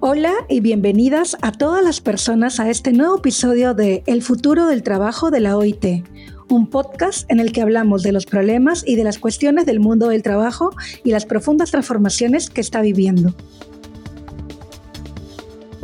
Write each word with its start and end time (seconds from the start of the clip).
Hola 0.00 0.32
y 0.48 0.60
bienvenidas 0.60 1.36
a 1.42 1.50
todas 1.50 1.82
las 1.82 2.00
personas 2.00 2.60
a 2.60 2.70
este 2.70 2.92
nuevo 2.92 3.18
episodio 3.18 3.74
de 3.74 4.04
El 4.06 4.22
futuro 4.22 4.68
del 4.68 4.84
trabajo 4.84 5.32
de 5.32 5.40
la 5.40 5.56
OIT, 5.56 6.04
un 6.48 6.70
podcast 6.70 7.28
en 7.28 7.40
el 7.40 7.50
que 7.50 7.62
hablamos 7.62 8.04
de 8.04 8.12
los 8.12 8.24
problemas 8.24 8.84
y 8.86 8.94
de 8.94 9.02
las 9.02 9.18
cuestiones 9.18 9.66
del 9.66 9.80
mundo 9.80 10.06
del 10.06 10.22
trabajo 10.22 10.70
y 11.02 11.10
las 11.10 11.26
profundas 11.26 11.72
transformaciones 11.72 12.48
que 12.48 12.60
está 12.60 12.80
viviendo. 12.80 13.34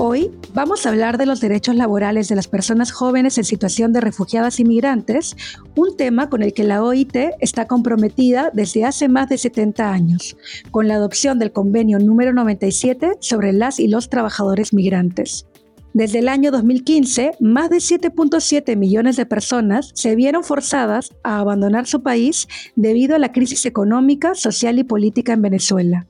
Hoy 0.06 0.30
vamos 0.52 0.84
a 0.84 0.90
hablar 0.90 1.16
de 1.16 1.24
los 1.24 1.40
derechos 1.40 1.76
laborales 1.76 2.28
de 2.28 2.36
las 2.36 2.46
personas 2.46 2.92
jóvenes 2.92 3.38
en 3.38 3.44
situación 3.44 3.94
de 3.94 4.02
refugiadas 4.02 4.60
y 4.60 4.64
migrantes, 4.66 5.34
un 5.76 5.96
tema 5.96 6.28
con 6.28 6.42
el 6.42 6.52
que 6.52 6.62
la 6.62 6.82
OIT 6.82 7.16
está 7.40 7.66
comprometida 7.66 8.50
desde 8.52 8.84
hace 8.84 9.08
más 9.08 9.30
de 9.30 9.38
70 9.38 9.90
años, 9.90 10.36
con 10.70 10.88
la 10.88 10.96
adopción 10.96 11.38
del 11.38 11.52
convenio 11.52 11.98
número 12.00 12.34
97 12.34 13.12
sobre 13.20 13.54
las 13.54 13.80
y 13.80 13.88
los 13.88 14.10
trabajadores 14.10 14.74
migrantes. 14.74 15.46
Desde 15.94 16.18
el 16.18 16.28
año 16.28 16.50
2015, 16.50 17.36
más 17.40 17.70
de 17.70 17.78
7.7 17.78 18.76
millones 18.76 19.16
de 19.16 19.24
personas 19.24 19.90
se 19.94 20.14
vieron 20.16 20.44
forzadas 20.44 21.14
a 21.22 21.38
abandonar 21.38 21.86
su 21.86 22.02
país 22.02 22.46
debido 22.76 23.16
a 23.16 23.18
la 23.18 23.32
crisis 23.32 23.64
económica, 23.64 24.34
social 24.34 24.78
y 24.78 24.84
política 24.84 25.32
en 25.32 25.40
Venezuela. 25.40 26.06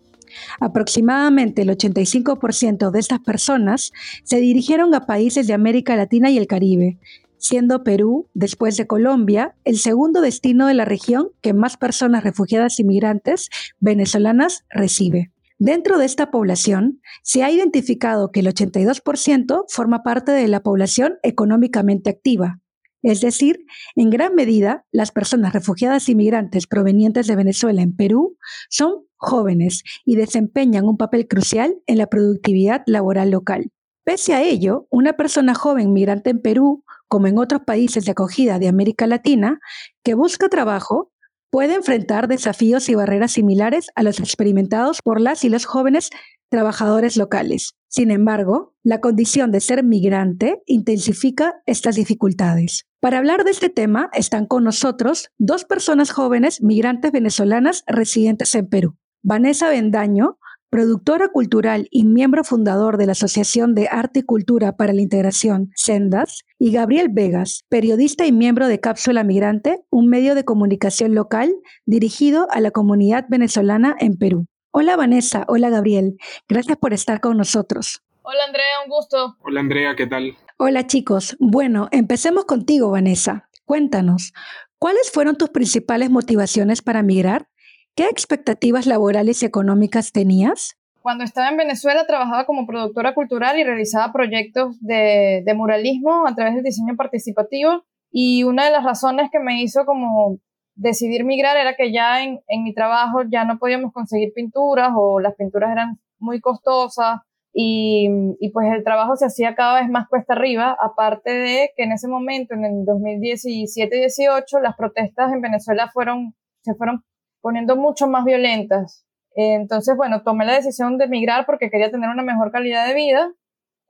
Aproximadamente 0.60 1.62
el 1.62 1.70
85% 1.70 2.90
de 2.90 3.00
estas 3.00 3.20
personas 3.20 3.92
se 4.22 4.38
dirigieron 4.38 4.94
a 4.94 5.06
países 5.06 5.46
de 5.46 5.54
América 5.54 5.96
Latina 5.96 6.30
y 6.30 6.38
el 6.38 6.46
Caribe, 6.46 6.98
siendo 7.38 7.84
Perú, 7.84 8.28
después 8.32 8.76
de 8.76 8.86
Colombia, 8.86 9.54
el 9.64 9.78
segundo 9.78 10.20
destino 10.20 10.66
de 10.66 10.74
la 10.74 10.84
región 10.84 11.28
que 11.42 11.52
más 11.52 11.76
personas 11.76 12.24
refugiadas 12.24 12.80
y 12.80 12.84
migrantes 12.84 13.50
venezolanas 13.80 14.64
recibe. 14.70 15.30
Dentro 15.58 15.98
de 15.98 16.06
esta 16.06 16.30
población, 16.30 17.00
se 17.22 17.42
ha 17.42 17.50
identificado 17.50 18.32
que 18.32 18.40
el 18.40 18.46
82% 18.46 19.64
forma 19.68 20.02
parte 20.02 20.32
de 20.32 20.48
la 20.48 20.62
población 20.62 21.19
económicamente 21.22 22.10
activa, 22.10 22.60
es 23.05 23.20
decir, 23.20 23.66
en 23.97 24.08
gran 24.08 24.34
medida, 24.34 24.86
las 24.91 25.12
personas 25.12 25.52
refugiadas 25.52 26.08
y 26.08 26.14
migrantes 26.14 26.66
provenientes 26.66 27.27
de 27.27 27.36
Venezuela 27.36 27.83
en 27.83 27.94
Perú 27.94 28.38
son 28.70 29.05
jóvenes 29.16 29.83
y 30.06 30.16
desempeñan 30.16 30.86
un 30.86 30.97
papel 30.97 31.28
crucial 31.28 31.77
en 31.86 31.98
la 31.98 32.06
productividad 32.06 32.82
laboral 32.86 33.30
local. 33.30 33.70
Pese 34.05 34.32
a 34.34 34.42
ello, 34.42 34.86
una 34.91 35.14
persona 35.14 35.55
joven 35.55 35.92
migrante 35.92 36.30
en 36.30 36.41
Perú, 36.41 36.82
como 37.06 37.27
en 37.27 37.38
otros 37.38 37.62
países 37.66 38.06
de 38.06 38.12
acogida 38.12 38.58
de 38.58 38.69
América 38.69 39.06
Latina, 39.06 39.60
que 40.02 40.14
busca 40.14 40.48
trabajo, 40.48 41.12
puede 41.50 41.75
enfrentar 41.75 42.27
desafíos 42.27 42.88
y 42.88 42.94
barreras 42.94 43.32
similares 43.32 43.88
a 43.94 44.02
los 44.02 44.19
experimentados 44.19 45.02
por 45.02 45.20
las 45.20 45.44
y 45.44 45.50
los 45.50 45.66
jóvenes 45.66 46.08
trabajadores 46.48 47.19
locales. 47.19 47.75
Sin 47.97 48.11
embargo, 48.11 48.75
la 48.83 49.00
condición 49.00 49.53
de 49.53 49.61
ser 49.61 49.84
migrante 49.84 50.61
intensifica 50.67 51.62
estas 51.64 51.95
dificultades. 51.95 52.89
Para 52.98 53.19
hablar 53.19 53.45
de 53.45 53.53
este 53.53 53.69
tema 53.69 54.11
están 54.14 54.47
con 54.47 54.64
nosotros 54.64 55.31
dos 55.39 55.64
personas 55.64 56.11
jóvenes 56.11 56.61
migrantes 56.61 57.12
venezolanas 57.12 57.84
residentes 57.87 58.53
en 58.56 58.69
Perú. 58.69 58.97
Vanessa 59.22 59.69
Bendaño, 59.69 60.39
productora 60.70 61.28
cultural 61.28 61.87
y 61.92 62.05
miembro 62.05 62.42
fundador 62.42 62.97
de 62.97 63.06
la 63.06 63.12
Asociación 63.12 63.77
de 63.77 63.87
Arte 63.87 64.19
y 64.19 64.22
Cultura 64.25 64.75
para 64.77 64.92
la 64.92 65.00
Integración, 65.00 65.70
Sendas, 65.77 66.42
y 66.59 66.72
Gabriel 66.72 67.11
Vegas, 67.12 67.62
periodista 67.69 68.27
y 68.27 68.33
miembro 68.33 68.67
de 68.67 68.81
Cápsula 68.81 69.22
Migrante, 69.22 69.84
un 69.89 70.09
medio 70.09 70.34
de 70.34 70.45
comunicación 70.45 71.15
local 71.15 71.55
dirigido 71.87 72.48
a 72.50 72.59
la 72.59 72.72
comunidad 72.72 73.27
venezolana 73.28 73.95
en 74.00 74.17
Perú. 74.17 74.48
Hola 74.77 74.97
Vanessa, 74.97 75.44
hola 75.47 75.70
Gabriel, 75.70 76.17
gracias 76.48 76.77
por 76.77 76.92
estar 76.92 77.20
con 77.20 77.36
nosotros. 77.36 78.03
Hola 78.22 78.41
Andrea, 78.48 78.83
un 78.84 78.91
gusto. 78.91 79.36
Hola 79.44 79.61
Andrea, 79.61 79.94
¿qué 79.94 80.08
tal? 80.08 80.36
Hola 80.56 80.84
chicos, 80.89 81.36
bueno, 81.39 81.86
empecemos 81.92 82.44
contigo 82.44 82.91
Vanessa. 82.91 83.48
Cuéntanos, 83.66 84.32
¿cuáles 84.81 85.12
fueron 85.12 85.37
tus 85.37 85.50
principales 85.50 86.10
motivaciones 86.10 86.82
para 86.82 87.04
migrar? 87.04 87.47
¿Qué 87.94 88.06
expectativas 88.06 88.87
laborales 88.87 89.44
y 89.44 89.47
económicas 89.47 90.10
tenías? 90.10 90.77
Cuando 91.03 91.22
estaba 91.22 91.50
en 91.50 91.56
Venezuela 91.56 92.04
trabajaba 92.09 92.44
como 92.44 92.66
productora 92.66 93.15
cultural 93.15 93.56
y 93.56 93.62
realizaba 93.62 94.12
proyectos 94.12 94.77
de, 94.81 95.44
muralismo 95.54 96.27
a 96.27 96.34
través 96.34 96.56
del 96.56 96.65
diseño 96.65 96.97
participativo 96.97 97.84
y 98.10 98.43
una 98.43 98.65
de 98.65 98.72
las 98.72 98.82
razones 98.82 99.31
que 99.31 99.38
me 99.38 99.62
hizo 99.62 99.84
como 99.84 100.41
decidir 100.74 101.24
migrar 101.24 101.56
era 101.56 101.74
que 101.74 101.92
ya 101.92 102.22
en, 102.22 102.40
en 102.48 102.62
mi 102.64 102.74
trabajo 102.74 103.22
ya 103.30 103.44
no 103.44 103.58
podíamos 103.58 103.92
conseguir 103.92 104.32
pinturas 104.34 104.90
o 104.96 105.20
las 105.20 105.34
pinturas 105.34 105.70
eran 105.72 105.98
muy 106.18 106.40
costosas 106.40 107.20
y, 107.56 108.08
y, 108.40 108.50
pues 108.50 108.66
el 108.74 108.82
trabajo 108.82 109.14
se 109.14 109.26
hacía 109.26 109.54
cada 109.54 109.80
vez 109.80 109.88
más 109.88 110.08
cuesta 110.08 110.32
arriba, 110.32 110.76
aparte 110.80 111.30
de 111.30 111.70
que 111.76 111.84
en 111.84 111.92
ese 111.92 112.08
momento, 112.08 112.54
en 112.54 112.64
el 112.64 112.72
2017-18, 112.84 114.60
las 114.60 114.74
protestas 114.76 115.32
en 115.32 115.40
Venezuela 115.40 115.88
fueron, 115.92 116.34
se 116.62 116.74
fueron 116.74 117.04
poniendo 117.41 117.76
mucho 117.76 118.08
más 118.08 118.24
violentas. 118.24 119.06
Entonces, 119.36 119.96
bueno, 119.96 120.22
tomé 120.24 120.44
la 120.46 120.54
decisión 120.54 120.98
de 120.98 121.04
emigrar 121.04 121.46
porque 121.46 121.70
quería 121.70 121.92
tener 121.92 122.08
una 122.08 122.24
mejor 122.24 122.50
calidad 122.50 122.88
de 122.88 122.94
vida 122.94 123.32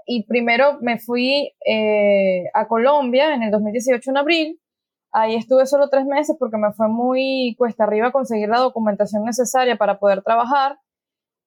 y 0.06 0.26
primero 0.26 0.78
me 0.80 0.98
fui 0.98 1.52
eh, 1.66 2.44
a 2.52 2.66
Colombia 2.66 3.34
en 3.34 3.44
el 3.44 3.50
2018 3.50 4.10
en 4.10 4.16
abril. 4.16 4.60
Ahí 5.16 5.36
estuve 5.36 5.64
solo 5.66 5.88
tres 5.88 6.06
meses 6.06 6.34
porque 6.36 6.58
me 6.58 6.72
fue 6.72 6.88
muy 6.88 7.54
cuesta 7.56 7.84
arriba 7.84 8.10
conseguir 8.10 8.48
la 8.48 8.58
documentación 8.58 9.24
necesaria 9.24 9.76
para 9.76 10.00
poder 10.00 10.22
trabajar 10.22 10.78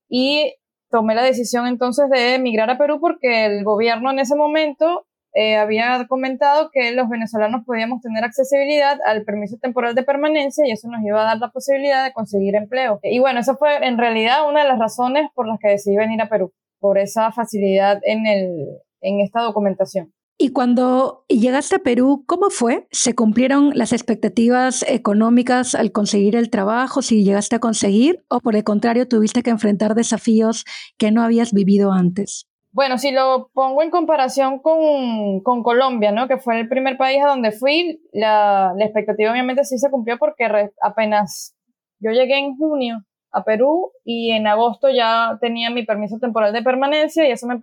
y 0.07 0.55
tomé 0.89 1.16
la 1.16 1.23
decisión 1.23 1.67
entonces 1.67 2.09
de 2.09 2.35
emigrar 2.35 2.69
a 2.69 2.78
Perú 2.78 3.01
porque 3.01 3.45
el 3.45 3.66
gobierno 3.66 4.09
en 4.09 4.19
ese 4.19 4.38
momento 4.38 5.05
eh, 5.33 5.57
había 5.57 6.07
comentado 6.07 6.69
que 6.72 6.94
los 6.94 7.09
venezolanos 7.09 7.66
podíamos 7.66 8.01
tener 8.01 8.23
accesibilidad 8.23 9.00
al 9.05 9.25
permiso 9.25 9.57
temporal 9.61 9.95
de 9.95 10.03
permanencia 10.03 10.66
y 10.66 10.72
eso 10.72 10.88
nos 10.88 11.03
iba 11.03 11.22
a 11.22 11.25
dar 11.25 11.38
la 11.38 11.51
posibilidad 11.51 12.05
de 12.05 12.13
conseguir 12.13 12.55
empleo. 12.55 13.01
Y 13.03 13.19
bueno, 13.19 13.41
eso 13.41 13.57
fue 13.57 13.85
en 13.85 13.97
realidad 13.97 14.47
una 14.47 14.63
de 14.63 14.69
las 14.69 14.79
razones 14.79 15.29
por 15.35 15.45
las 15.45 15.59
que 15.59 15.67
decidí 15.67 15.97
venir 15.97 16.22
a 16.22 16.29
Perú, 16.29 16.53
por 16.79 16.97
esa 16.97 17.34
facilidad 17.34 17.99
en, 18.03 18.28
el, 18.28 18.79
en 19.01 19.19
esta 19.19 19.41
documentación. 19.41 20.13
Y 20.39 20.49
cuando 20.49 21.25
llegaste 21.27 21.77
a 21.77 21.79
Perú, 21.79 22.23
¿cómo 22.27 22.51
fue? 22.51 22.87
¿Se 22.91 23.15
cumplieron 23.15 23.71
las 23.73 23.91
expectativas 23.91 24.85
económicas 24.87 25.73
al 25.73 25.91
conseguir 25.91 26.35
el 26.35 26.51
trabajo, 26.51 27.01
si 27.01 27.23
llegaste 27.23 27.55
a 27.55 27.59
conseguir, 27.59 28.23
o 28.29 28.39
por 28.39 28.55
el 28.55 28.63
contrario 28.63 29.07
tuviste 29.07 29.41
que 29.41 29.49
enfrentar 29.49 29.95
desafíos 29.95 30.63
que 30.99 31.09
no 31.09 31.23
habías 31.23 31.53
vivido 31.53 31.91
antes? 31.91 32.47
Bueno, 32.71 32.99
si 32.99 33.09
lo 33.09 33.49
pongo 33.53 33.81
en 33.81 33.89
comparación 33.89 34.59
con, 34.59 35.39
con 35.41 35.63
Colombia, 35.63 36.11
¿no? 36.11 36.27
que 36.27 36.37
fue 36.37 36.59
el 36.59 36.69
primer 36.69 36.97
país 36.97 37.23
a 37.23 37.29
donde 37.29 37.51
fui, 37.51 37.99
la, 38.13 38.73
la 38.77 38.85
expectativa 38.85 39.31
obviamente 39.31 39.63
sí 39.63 39.79
se 39.79 39.89
cumplió 39.89 40.19
porque 40.19 40.47
apenas 40.83 41.55
yo 41.99 42.11
llegué 42.11 42.37
en 42.37 42.55
junio 42.55 43.03
a 43.31 43.43
Perú 43.43 43.91
y 44.03 44.29
en 44.29 44.45
agosto 44.45 44.89
ya 44.91 45.39
tenía 45.41 45.71
mi 45.71 45.83
permiso 45.83 46.19
temporal 46.19 46.53
de 46.53 46.61
permanencia 46.61 47.27
y 47.27 47.31
eso 47.31 47.47
me 47.47 47.59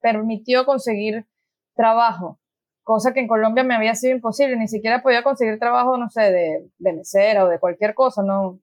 permitió 0.00 0.64
conseguir 0.64 1.24
trabajo, 1.76 2.40
cosa 2.82 3.12
que 3.12 3.20
en 3.20 3.28
Colombia 3.28 3.64
me 3.64 3.74
había 3.74 3.94
sido 3.94 4.14
imposible, 4.14 4.56
ni 4.56 4.68
siquiera 4.68 5.02
podía 5.02 5.22
conseguir 5.22 5.58
trabajo, 5.58 5.96
no 5.96 6.08
sé, 6.10 6.32
de, 6.32 6.92
mesera 6.92 7.44
o 7.44 7.48
de 7.48 7.60
cualquier 7.60 7.94
cosa, 7.94 8.22
no, 8.22 8.60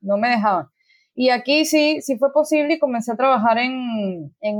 no 0.00 0.18
me 0.18 0.28
dejaban. 0.28 0.66
Y 1.14 1.30
aquí 1.30 1.64
sí, 1.64 2.02
sí 2.02 2.18
fue 2.18 2.32
posible 2.32 2.74
y 2.74 2.78
comencé 2.78 3.12
a 3.12 3.16
trabajar 3.16 3.56
en, 3.58 4.34
en, 4.40 4.58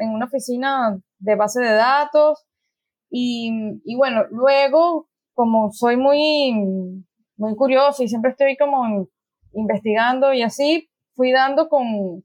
una 0.00 0.24
oficina 0.24 0.98
de 1.18 1.34
base 1.34 1.60
de 1.60 1.72
datos. 1.72 2.46
Y, 3.10 3.80
y, 3.84 3.94
bueno, 3.96 4.24
luego, 4.30 5.08
como 5.34 5.70
soy 5.72 5.98
muy, 5.98 7.04
muy 7.36 7.56
curiosa 7.56 8.02
y 8.02 8.08
siempre 8.08 8.30
estoy 8.30 8.56
como 8.56 9.08
investigando 9.52 10.32
y 10.32 10.42
así, 10.42 10.88
fui 11.14 11.30
dando 11.30 11.68
con, 11.68 12.24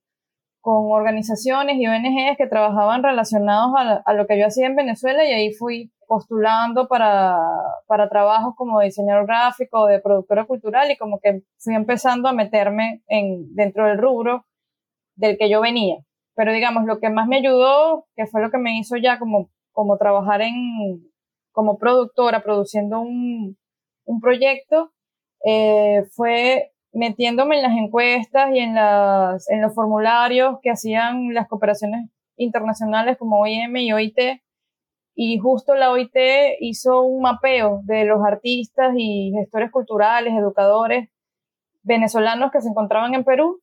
con 0.67 0.91
organizaciones 0.91 1.77
y 1.77 1.87
ONGs 1.87 2.35
que 2.37 2.45
trabajaban 2.45 3.01
relacionados 3.01 3.71
a, 4.03 4.13
lo 4.13 4.27
que 4.27 4.37
yo 4.37 4.47
hacía 4.47 4.67
en 4.67 4.75
Venezuela 4.75 5.23
y 5.23 5.31
ahí 5.31 5.53
fui 5.53 5.93
postulando 6.07 6.89
para, 6.89 7.39
para 7.87 8.09
trabajos 8.09 8.53
como 8.57 8.81
diseñador 8.81 9.27
gráfico, 9.27 9.85
de 9.85 10.01
productora 10.01 10.43
cultural 10.43 10.91
y 10.91 10.97
como 10.97 11.21
que 11.21 11.43
fui 11.57 11.73
empezando 11.73 12.27
a 12.27 12.33
meterme 12.33 13.01
en, 13.07 13.55
dentro 13.55 13.87
del 13.87 13.97
rubro 13.97 14.45
del 15.15 15.37
que 15.37 15.49
yo 15.49 15.61
venía. 15.61 15.99
Pero 16.35 16.51
digamos, 16.51 16.83
lo 16.83 16.99
que 16.99 17.11
más 17.11 17.29
me 17.29 17.37
ayudó, 17.37 18.05
que 18.17 18.25
fue 18.25 18.41
lo 18.41 18.51
que 18.51 18.57
me 18.57 18.77
hizo 18.77 18.97
ya 18.97 19.19
como, 19.19 19.49
como 19.71 19.97
trabajar 19.97 20.41
en, 20.41 21.01
como 21.53 21.77
productora, 21.77 22.43
produciendo 22.43 22.99
un, 22.99 23.57
un 24.03 24.19
proyecto, 24.19 24.91
eh, 25.45 26.03
fue 26.11 26.73
metiéndome 26.97 27.57
en 27.57 27.63
las 27.63 27.77
encuestas 27.77 28.49
y 28.53 28.59
en, 28.59 28.73
las, 28.73 29.49
en 29.49 29.61
los 29.61 29.73
formularios 29.73 30.57
que 30.61 30.71
hacían 30.71 31.33
las 31.33 31.47
cooperaciones 31.47 32.09
internacionales 32.37 33.17
como 33.17 33.39
OIM 33.39 33.75
y 33.77 33.93
OIT. 33.93 34.17
Y 35.15 35.37
justo 35.37 35.75
la 35.75 35.91
OIT 35.91 36.15
hizo 36.59 37.01
un 37.01 37.21
mapeo 37.21 37.81
de 37.83 38.05
los 38.05 38.23
artistas 38.25 38.93
y 38.97 39.31
gestores 39.35 39.71
culturales, 39.71 40.33
educadores 40.33 41.09
venezolanos 41.83 42.51
que 42.51 42.61
se 42.61 42.69
encontraban 42.69 43.13
en 43.13 43.23
Perú. 43.23 43.61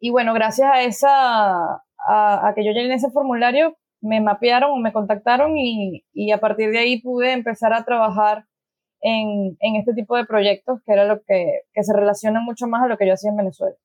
Y 0.00 0.10
bueno, 0.10 0.32
gracias 0.32 0.70
a 0.72 0.82
esa, 0.82 1.82
a, 2.06 2.52
que 2.54 2.64
yo 2.64 2.72
llene 2.72 2.94
ese 2.94 3.10
formulario, 3.10 3.76
me 4.00 4.20
mapearon 4.20 4.70
o 4.70 4.76
me 4.76 4.92
contactaron 4.92 5.56
y, 5.56 6.30
a 6.32 6.38
partir 6.38 6.70
de 6.70 6.78
ahí 6.78 7.02
pude 7.02 7.32
empezar 7.32 7.72
a 7.72 7.84
trabajar 7.84 8.44
en, 9.00 9.56
en 9.60 9.76
este 9.76 9.94
tipo 9.94 10.16
de 10.16 10.24
proyectos, 10.24 10.80
que 10.84 10.92
era 10.92 11.04
lo 11.04 11.20
que, 11.26 11.62
que 11.72 11.82
se 11.82 11.92
relaciona 11.92 12.40
mucho 12.40 12.66
más 12.66 12.82
a 12.82 12.88
lo 12.88 12.96
que 12.96 13.06
yo 13.06 13.14
hacía 13.14 13.30
en 13.30 13.36
Venezuela. 13.36 13.76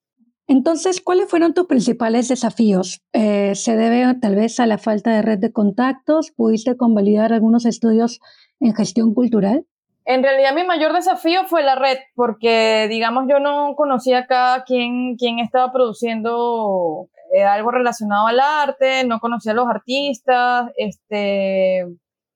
Entonces, 0.48 1.01
¿cuáles 1.01 1.30
fueron 1.30 1.54
tus 1.54 1.68
principales 1.68 2.27
desafíos? 2.27 3.01
Eh, 3.13 3.56
¿Se 3.56 3.77
debe 3.77 4.13
tal 4.19 4.36
vez 4.36 4.60
a 4.60 4.65
la 4.65 4.77
falta 4.77 5.12
de 5.12 5.21
red 5.21 5.39
de 5.39 5.54
contactos? 5.54 6.31
¿Pudiste 6.31 6.75
convalidar 6.75 7.31
algunos 7.31 7.65
estudios 7.65 8.19
en 8.60 8.75
gestión 8.75 9.13
cultural? 9.13 9.65
En 10.06 10.21
realidad 10.21 10.54
mi 10.54 10.65
mayor 10.65 10.92
desafío 10.92 11.45
fue 11.45 11.63
la 11.63 11.75
red, 11.75 11.98
porque 12.13 12.88
digamos 12.89 13.24
yo 13.30 13.39
no 13.39 13.74
conocía 13.75 14.19
acá 14.19 14.65
quién, 14.68 15.15
quién 15.15 15.39
estaba 15.39 15.71
produciendo 15.71 17.07
eh, 17.33 17.44
algo 17.44 17.71
relacionado 17.71 18.27
al 18.27 18.42
arte, 18.42 19.06
no 19.06 19.21
conocía 19.21 19.54
a 19.54 19.56
los 19.56 19.68
artistas, 19.68 20.69
este, 20.75 21.86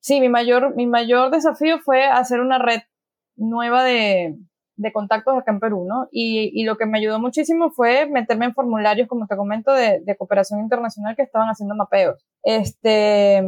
sí, 0.07 0.21
mi 0.21 0.29
mayor, 0.29 0.73
mi 0.75 0.87
mayor 0.87 1.31
desafío 1.31 1.79
fue 1.79 2.05
hacer 2.05 2.39
una 2.39 2.57
red 2.59 2.79
nueva 3.35 3.83
de, 3.83 4.37
de 4.77 4.93
contactos 4.93 5.35
acá 5.37 5.51
en 5.51 5.59
Perú, 5.59 5.85
¿no? 5.85 6.07
Y, 6.11 6.49
y, 6.53 6.63
lo 6.63 6.77
que 6.77 6.85
me 6.85 6.97
ayudó 6.97 7.19
muchísimo 7.19 7.71
fue 7.71 8.07
meterme 8.07 8.45
en 8.45 8.53
formularios, 8.53 9.09
como 9.09 9.27
te 9.27 9.35
comento, 9.35 9.73
de, 9.73 9.99
de, 10.05 10.15
cooperación 10.15 10.61
internacional 10.61 11.15
que 11.15 11.23
estaban 11.23 11.49
haciendo 11.49 11.75
mapeos. 11.75 12.25
Este, 12.41 13.43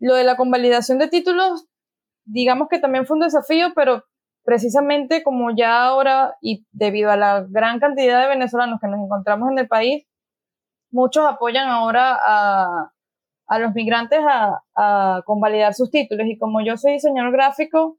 lo 0.00 0.14
de 0.14 0.24
la 0.24 0.36
convalidación 0.36 0.98
de 0.98 1.08
títulos, 1.08 1.66
digamos 2.24 2.68
que 2.68 2.80
también 2.80 3.06
fue 3.06 3.14
un 3.14 3.22
desafío, 3.22 3.68
pero 3.76 4.04
precisamente 4.44 5.22
como 5.22 5.54
ya 5.56 5.84
ahora 5.84 6.36
y 6.42 6.66
debido 6.72 7.10
a 7.10 7.16
la 7.16 7.46
gran 7.48 7.78
cantidad 7.78 8.20
de 8.22 8.28
venezolanos 8.28 8.80
que 8.80 8.88
nos 8.88 9.00
encontramos 9.00 9.50
en 9.52 9.58
el 9.58 9.68
país, 9.68 10.04
muchos 10.90 11.24
apoyan 11.26 11.68
ahora 11.68 12.18
a, 12.26 12.93
a 13.54 13.58
los 13.58 13.74
migrantes 13.74 14.20
a, 14.28 14.62
a 14.74 15.22
convalidar 15.24 15.74
sus 15.74 15.90
títulos. 15.90 16.26
Y 16.26 16.38
como 16.38 16.60
yo 16.64 16.76
soy 16.76 16.92
diseñador 16.94 17.32
gráfico, 17.32 17.98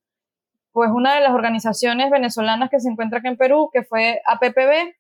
pues 0.76 0.92
una 0.92 1.16
de 1.16 1.22
las 1.22 1.32
organizaciones 1.32 2.12
venezolanas 2.12 2.70
que 2.70 2.82
se 2.82 2.90
encuentra 2.90 3.20
aquí 3.20 3.30
en 3.30 3.38
Perú, 3.38 3.70
que 3.72 3.84
fue 3.84 4.22
APPB, 4.26 4.94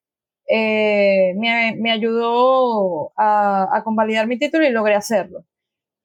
eh, 0.47 1.33
me, 1.35 1.75
me, 1.77 1.91
ayudó 1.91 3.11
a, 3.17 3.67
a, 3.75 3.83
convalidar 3.83 4.25
mi 4.27 4.37
título 4.37 4.65
y 4.65 4.69
logré 4.69 4.95
hacerlo. 4.95 5.43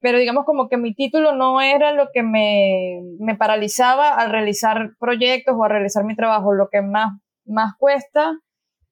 Pero 0.01 0.17
digamos 0.17 0.45
como 0.45 0.67
que 0.67 0.75
mi 0.77 0.93
título 0.93 1.33
no 1.35 1.61
era 1.61 1.93
lo 1.93 2.09
que 2.11 2.21
me, 2.23 3.01
me 3.19 3.35
paralizaba 3.35 4.15
al 4.15 4.31
realizar 4.31 4.91
proyectos 4.99 5.55
o 5.57 5.63
a 5.63 5.69
realizar 5.69 6.03
mi 6.03 6.15
trabajo. 6.15 6.53
Lo 6.53 6.69
que 6.69 6.81
más, 6.81 7.19
más 7.45 7.75
cuesta 7.77 8.33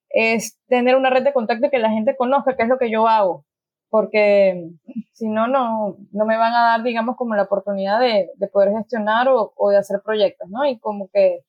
es 0.09 0.59
tener 0.67 0.95
una 0.95 1.09
red 1.09 1.23
de 1.23 1.33
contacto 1.33 1.67
y 1.67 1.69
que 1.71 1.79
la 1.79 1.89
gente 1.89 2.15
conozca 2.15 2.55
qué 2.55 2.63
es 2.63 2.69
lo 2.69 2.77
que 2.77 2.89
yo 2.89 3.07
hago 3.07 3.43
porque 3.89 4.71
si 5.13 5.27
no, 5.27 5.47
no, 5.47 5.97
no 6.11 6.25
me 6.25 6.37
van 6.37 6.53
a 6.53 6.63
dar, 6.63 6.83
digamos, 6.83 7.15
como 7.17 7.35
la 7.35 7.43
oportunidad 7.43 7.99
de, 7.99 8.29
de 8.35 8.47
poder 8.47 8.71
gestionar 8.71 9.27
o, 9.27 9.53
o, 9.55 9.69
de 9.69 9.77
hacer 9.77 10.01
proyectos, 10.03 10.49
¿no? 10.49 10.65
Y 10.65 10.79
como 10.79 11.09
que 11.11 11.39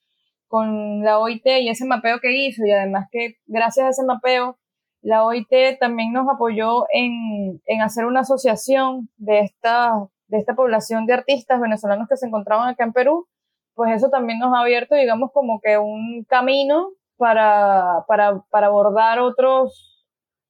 con 0.49 1.05
la 1.05 1.19
OIT 1.19 1.47
y 1.47 1.69
ese 1.69 1.85
mapeo 1.85 2.19
que 2.21 2.33
hizo, 2.33 2.65
y 2.65 2.73
además 2.73 3.07
que 3.13 3.37
gracias 3.47 3.87
a 3.87 3.91
ese 3.91 4.05
mapeo, 4.05 4.59
la 5.03 5.25
OIT 5.25 5.79
también 5.79 6.13
nos 6.13 6.27
apoyó 6.29 6.87
en, 6.93 7.61
en 7.67 7.83
hacer 7.83 8.05
una 8.07 8.21
asociación 8.21 9.09
de 9.17 9.41
esta, 9.41 9.93
de 10.29 10.39
esta 10.39 10.55
población 10.55 11.07
de 11.07 11.15
artistas 11.15 11.61
venezolanos 11.61 12.09
que 12.09 12.17
se 12.17 12.27
encontraban 12.27 12.69
acá 12.69 12.85
en 12.85 12.93
Perú, 12.93 13.29
pues 13.75 13.95
eso 13.95 14.11
también 14.11 14.39
nos 14.39 14.53
ha 14.55 14.61
abierto, 14.61 14.95
digamos, 14.95 15.31
como 15.33 15.61
que 15.63 15.79
un 15.79 16.25
camino 16.29 16.91
para, 17.17 18.05
para, 18.09 18.43
para 18.51 18.67
abordar 18.67 19.21
otros 19.21 20.00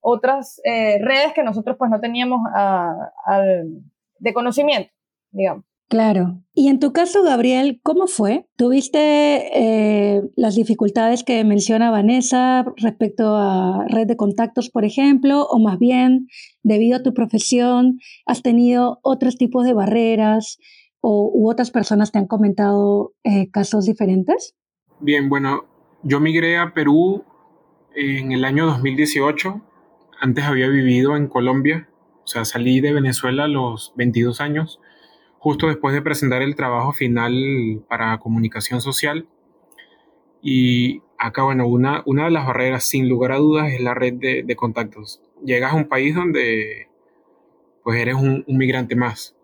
otras 0.01 0.61
eh, 0.65 0.99
redes 1.03 1.33
que 1.35 1.43
nosotros 1.43 1.77
pues 1.79 1.91
no 1.91 2.01
teníamos 2.01 2.41
de 4.19 4.35
conocimiento, 4.35 4.93
digamos. 5.31 5.65
Claro. 5.91 6.41
Y 6.55 6.69
en 6.69 6.79
tu 6.79 6.93
caso, 6.93 7.25
Gabriel, 7.25 7.81
¿cómo 7.83 8.07
fue? 8.07 8.47
¿Tuviste 8.55 9.01
eh, 9.59 10.23
las 10.37 10.55
dificultades 10.55 11.25
que 11.25 11.43
menciona 11.43 11.91
Vanessa 11.91 12.65
respecto 12.77 13.35
a 13.37 13.87
red 13.89 14.07
de 14.07 14.17
contactos, 14.17 14.71
por 14.71 14.85
ejemplo? 14.85 15.49
¿O 15.51 15.59
más 15.59 15.81
bien, 15.81 16.29
debido 16.63 16.99
a 16.99 17.03
tu 17.03 17.13
profesión, 17.13 17.99
has 18.25 18.43
tenido 18.43 19.01
otros 19.03 19.37
tipos 19.37 19.65
de 19.65 19.75
barreras 19.75 20.59
o 21.01 21.29
u 21.35 21.51
otras 21.51 21.73
personas 21.73 22.13
te 22.13 22.21
han 22.21 22.29
comentado 22.29 23.15
eh, 23.25 23.51
casos 23.51 23.87
diferentes? 23.87 24.55
Bien, 25.01 25.29
bueno, 25.29 25.65
yo 26.05 26.21
migré 26.21 26.57
a 26.57 26.73
Perú 26.73 27.25
en 27.97 28.31
el 28.31 28.45
año 28.45 28.67
2018 28.67 29.61
antes 30.21 30.45
había 30.45 30.69
vivido 30.69 31.17
en 31.17 31.29
Colombia, 31.29 31.89
o 32.25 32.27
sea, 32.27 32.45
salí 32.45 32.81
de 32.81 32.93
Venezuela 32.93 33.45
a 33.45 33.49
los 33.49 33.95
22 33.97 34.41
años, 34.41 34.81
justo 35.39 35.67
después 35.67 35.95
de 35.95 36.03
presentar 36.03 36.43
el 36.43 36.55
trabajo 36.55 36.93
final 36.93 37.83
para 37.89 38.19
comunicación 38.19 38.83
social. 38.83 39.27
Y 40.43 41.01
acá, 41.19 41.43
bueno, 41.43 41.67
una, 41.67 42.03
una 42.05 42.27
de 42.27 42.31
las 42.31 42.47
barreras, 42.47 42.85
sin 42.85 43.09
lugar 43.09 43.33
a 43.33 43.39
dudas, 43.39 43.73
es 43.73 43.81
la 43.81 43.95
red 43.95 44.15
de, 44.15 44.57
contactos. 44.57 45.23
Llegas 45.43 45.73
a 45.73 45.77
un 45.77 45.89
país 45.89 46.15
donde 46.15 46.89
pues 47.83 47.99
eres 47.99 48.15
un, 48.15 48.45
migrante 48.47 48.95
más 48.95 49.35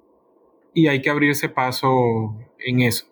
y 0.75 0.89
hay 0.89 1.01
que 1.01 1.09
abrirse 1.09 1.49
paso 1.49 2.37
en 2.59 2.83
eso. 2.83 3.07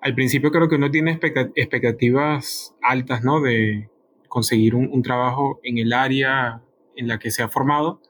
Al 0.00 0.16
principio 0.16 0.50
creo 0.50 0.68
que 0.68 0.74
uno 0.74 0.90
tiene 0.90 1.12
expectativas 1.12 2.74
altas, 2.82 3.22
¿no? 3.22 3.40
De 3.40 3.88
conseguir 4.26 4.74
un, 4.74 4.90
un 4.92 5.02
trabajo 5.02 5.60
en 5.62 5.78
el 5.78 5.92
área 5.92 6.60
en 6.96 7.08
la 7.08 7.18
que 7.18 7.30
se 7.30 7.42
ha 7.42 7.48
formado, 7.48 8.00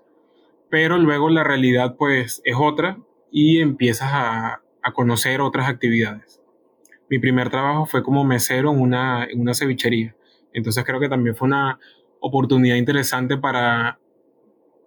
pero 0.71 0.99
luego 0.99 1.29
la 1.29 1.45
realidad 1.45 1.97
pues 1.97 2.41
es 2.45 2.57
otra 2.59 2.99
y 3.31 3.61
empiezas 3.61 4.11
a, 4.13 4.59
conocer 4.95 5.41
otras 5.41 5.69
actividades. 5.69 6.43
Mi 7.09 7.21
primer 7.21 7.51
trabajo 7.51 7.87
fue 7.87 8.03
como 8.03 8.25
mesero 8.25 8.73
en 8.73 8.81
una, 8.81 9.25
en 9.25 9.41
una 9.41 9.55
cevichería, 9.55 10.17
entonces 10.53 10.85
creo 10.85 10.99
que 10.99 11.09
también 11.09 11.37
fue 11.37 11.47
una 11.47 11.79
oportunidad 12.21 12.77
interesante 12.77 13.37
para 13.37 14.01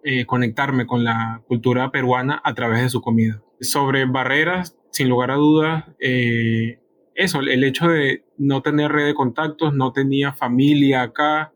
eh, 0.02 0.26
conectarme 0.26 0.86
con 0.86 1.02
la 1.02 1.42
cultura 1.46 1.90
peruana 1.90 2.40
a 2.44 2.54
través 2.54 2.82
de 2.82 2.90
su 2.90 3.00
comida. 3.00 3.42
Sobre 3.60 4.04
barreras, 4.04 4.76
sin 4.90 5.08
lugar 5.08 5.30
a 5.30 5.34
dudas, 5.34 5.84
eh, 5.98 6.78
eso, 7.16 7.40
el 7.40 7.64
hecho 7.64 7.88
de 7.88 8.24
no 8.36 8.60
tener 8.60 8.92
red 8.92 9.06
de 9.06 9.14
contactos, 9.14 9.74
no 9.74 9.92
tenía 9.92 10.32
familia 10.32 11.02
acá, 11.02 11.52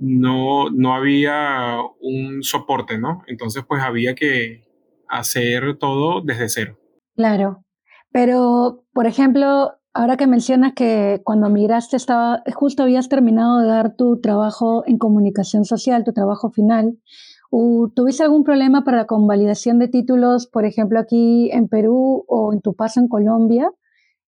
no, 0.00 0.70
no 0.70 0.94
había 0.94 1.76
un 2.00 2.42
soporte, 2.42 2.98
¿no? 2.98 3.22
Entonces, 3.26 3.62
pues 3.68 3.82
había 3.82 4.14
que 4.14 4.64
hacer 5.08 5.76
todo 5.78 6.22
desde 6.22 6.48
cero. 6.48 6.78
Claro, 7.14 7.64
pero, 8.10 8.84
por 8.92 9.06
ejemplo, 9.06 9.74
ahora 9.92 10.16
que 10.16 10.26
mencionas 10.26 10.72
que 10.74 11.20
cuando 11.22 11.50
migraste 11.50 11.96
estaba, 11.96 12.42
justo 12.54 12.82
habías 12.82 13.08
terminado 13.08 13.60
de 13.60 13.68
dar 13.68 13.94
tu 13.94 14.20
trabajo 14.20 14.84
en 14.86 14.98
comunicación 14.98 15.64
social, 15.64 16.04
tu 16.04 16.12
trabajo 16.12 16.50
final, 16.50 16.98
¿tuviste 17.94 18.22
algún 18.22 18.44
problema 18.44 18.84
para 18.84 18.98
la 18.98 19.06
convalidación 19.06 19.78
de 19.78 19.88
títulos, 19.88 20.46
por 20.46 20.64
ejemplo, 20.64 20.98
aquí 20.98 21.50
en 21.52 21.68
Perú 21.68 22.24
o 22.26 22.52
en 22.52 22.60
tu 22.60 22.74
paso 22.74 23.00
en 23.00 23.08
Colombia? 23.08 23.70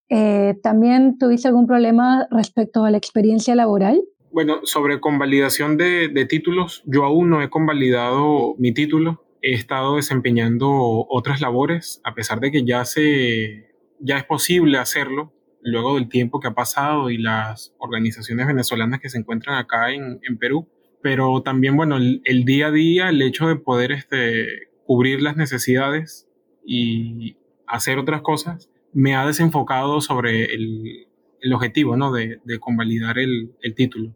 Eh, 0.08 0.58
¿También 0.62 1.16
tuviste 1.16 1.48
algún 1.48 1.66
problema 1.66 2.26
respecto 2.30 2.84
a 2.84 2.90
la 2.90 2.98
experiencia 2.98 3.54
laboral? 3.54 4.02
Bueno, 4.32 4.60
sobre 4.64 4.98
convalidación 4.98 5.76
de, 5.76 6.08
de, 6.08 6.24
títulos, 6.24 6.82
yo 6.86 7.04
aún 7.04 7.28
no 7.28 7.42
he 7.42 7.50
convalidado 7.50 8.54
mi 8.58 8.72
título. 8.72 9.22
He 9.42 9.52
estado 9.52 9.96
desempeñando 9.96 10.70
otras 11.10 11.42
labores, 11.42 12.00
a 12.02 12.14
pesar 12.14 12.40
de 12.40 12.50
que 12.50 12.64
ya, 12.64 12.86
se, 12.86 13.74
ya 14.00 14.16
es 14.16 14.24
posible 14.24 14.78
hacerlo 14.78 15.34
luego 15.60 15.96
del 15.96 16.08
tiempo 16.08 16.40
que 16.40 16.48
ha 16.48 16.54
pasado 16.54 17.10
y 17.10 17.18
las 17.18 17.74
organizaciones 17.78 18.46
venezolanas 18.46 19.00
que 19.00 19.10
se 19.10 19.18
encuentran 19.18 19.58
acá 19.58 19.92
en, 19.92 20.18
en 20.22 20.38
Perú. 20.38 20.66
Pero 21.02 21.42
también, 21.42 21.76
bueno, 21.76 21.98
el, 21.98 22.22
el, 22.24 22.46
día 22.46 22.68
a 22.68 22.72
día, 22.72 23.10
el 23.10 23.20
hecho 23.20 23.48
de 23.48 23.56
poder 23.56 23.92
este, 23.92 24.70
cubrir 24.86 25.20
las 25.20 25.36
necesidades 25.36 26.26
y 26.64 27.36
hacer 27.66 27.98
otras 27.98 28.22
cosas, 28.22 28.70
me 28.94 29.14
ha 29.14 29.26
desenfocado 29.26 30.00
sobre 30.00 30.44
el, 30.46 31.06
el 31.42 31.52
objetivo 31.52 31.98
¿no? 31.98 32.12
de, 32.12 32.40
de 32.44 32.58
convalidar 32.58 33.18
el, 33.18 33.52
el 33.60 33.74
título. 33.74 34.14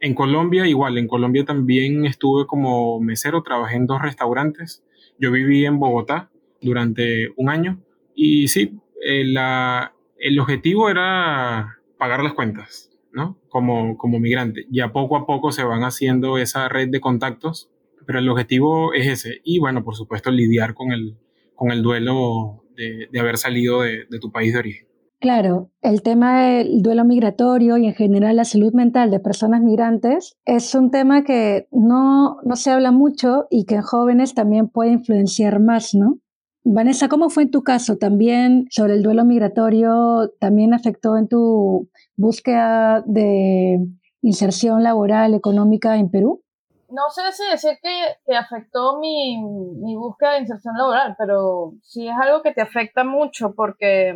En 0.00 0.14
Colombia, 0.14 0.66
igual, 0.66 0.98
en 0.98 1.08
Colombia 1.08 1.44
también 1.44 2.04
estuve 2.04 2.46
como 2.46 3.00
mesero, 3.00 3.42
trabajé 3.42 3.76
en 3.76 3.86
dos 3.86 4.02
restaurantes. 4.02 4.84
Yo 5.18 5.32
viví 5.32 5.64
en 5.64 5.78
Bogotá 5.78 6.30
durante 6.60 7.30
un 7.36 7.48
año 7.48 7.80
y 8.14 8.48
sí, 8.48 8.78
eh, 9.04 9.24
el 10.18 10.38
objetivo 10.38 10.90
era 10.90 11.78
pagar 11.98 12.22
las 12.22 12.34
cuentas, 12.34 12.90
¿no? 13.12 13.38
Como, 13.48 13.96
como 13.96 14.20
migrante. 14.20 14.66
Ya 14.70 14.92
poco 14.92 15.16
a 15.16 15.26
poco 15.26 15.50
se 15.52 15.64
van 15.64 15.82
haciendo 15.82 16.38
esa 16.38 16.68
red 16.68 16.88
de 16.88 17.00
contactos, 17.00 17.70
pero 18.06 18.18
el 18.18 18.28
objetivo 18.28 18.92
es 18.92 19.06
ese. 19.06 19.40
Y 19.44 19.58
bueno, 19.58 19.82
por 19.82 19.96
supuesto, 19.96 20.30
lidiar 20.30 20.74
con 20.74 20.92
el, 20.92 21.16
con 21.54 21.70
el 21.70 21.82
duelo 21.82 22.64
de, 22.76 23.08
de 23.10 23.20
haber 23.20 23.38
salido 23.38 23.80
de 23.80 24.18
tu 24.20 24.30
país 24.30 24.52
de 24.52 24.58
origen. 24.58 24.86
Claro, 25.18 25.70
el 25.80 26.02
tema 26.02 26.42
del 26.42 26.82
duelo 26.82 27.04
migratorio 27.04 27.78
y 27.78 27.86
en 27.86 27.94
general 27.94 28.36
la 28.36 28.44
salud 28.44 28.74
mental 28.74 29.10
de 29.10 29.18
personas 29.18 29.62
migrantes 29.62 30.36
es 30.44 30.74
un 30.74 30.90
tema 30.90 31.24
que 31.24 31.68
no, 31.70 32.36
no 32.42 32.56
se 32.56 32.70
habla 32.70 32.92
mucho 32.92 33.46
y 33.50 33.64
que 33.64 33.76
en 33.76 33.82
jóvenes 33.82 34.34
también 34.34 34.68
puede 34.68 34.92
influenciar 34.92 35.58
más, 35.58 35.94
¿no? 35.94 36.18
Vanessa, 36.68 37.08
¿cómo 37.08 37.30
fue 37.30 37.44
en 37.44 37.52
tu 37.52 37.62
caso? 37.62 37.96
¿También 37.96 38.66
sobre 38.70 38.94
el 38.94 39.02
duelo 39.04 39.24
migratorio, 39.24 40.32
también 40.40 40.74
afectó 40.74 41.16
en 41.16 41.28
tu 41.28 41.88
búsqueda 42.16 43.02
de 43.06 43.78
inserción 44.20 44.82
laboral, 44.82 45.34
económica 45.34 45.96
en 45.96 46.10
Perú? 46.10 46.42
No 46.88 47.02
sé 47.10 47.22
si 47.32 47.48
decir 47.50 47.78
que, 47.80 48.36
afectó 48.36 48.98
mi, 48.98 49.40
mi, 49.40 49.94
búsqueda 49.94 50.32
de 50.32 50.40
inserción 50.40 50.76
laboral, 50.76 51.14
pero 51.16 51.74
sí 51.82 52.08
es 52.08 52.14
algo 52.20 52.42
que 52.42 52.52
te 52.52 52.62
afecta 52.62 53.04
mucho 53.04 53.54
porque, 53.54 54.12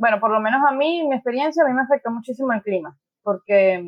bueno, 0.00 0.18
por 0.18 0.30
lo 0.30 0.40
menos 0.40 0.60
a 0.68 0.72
mí, 0.74 1.06
mi 1.06 1.14
experiencia, 1.14 1.62
a 1.62 1.68
mí 1.68 1.74
me 1.74 1.82
afectó 1.82 2.10
muchísimo 2.10 2.52
el 2.52 2.62
clima, 2.62 2.96
porque 3.22 3.82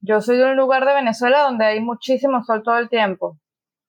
yo 0.00 0.20
soy 0.20 0.38
de 0.38 0.46
un 0.46 0.56
lugar 0.56 0.84
de 0.86 0.94
Venezuela 0.94 1.42
donde 1.42 1.66
hay 1.66 1.80
muchísimo 1.80 2.42
sol 2.42 2.62
todo 2.64 2.78
el 2.78 2.88
tiempo 2.88 3.38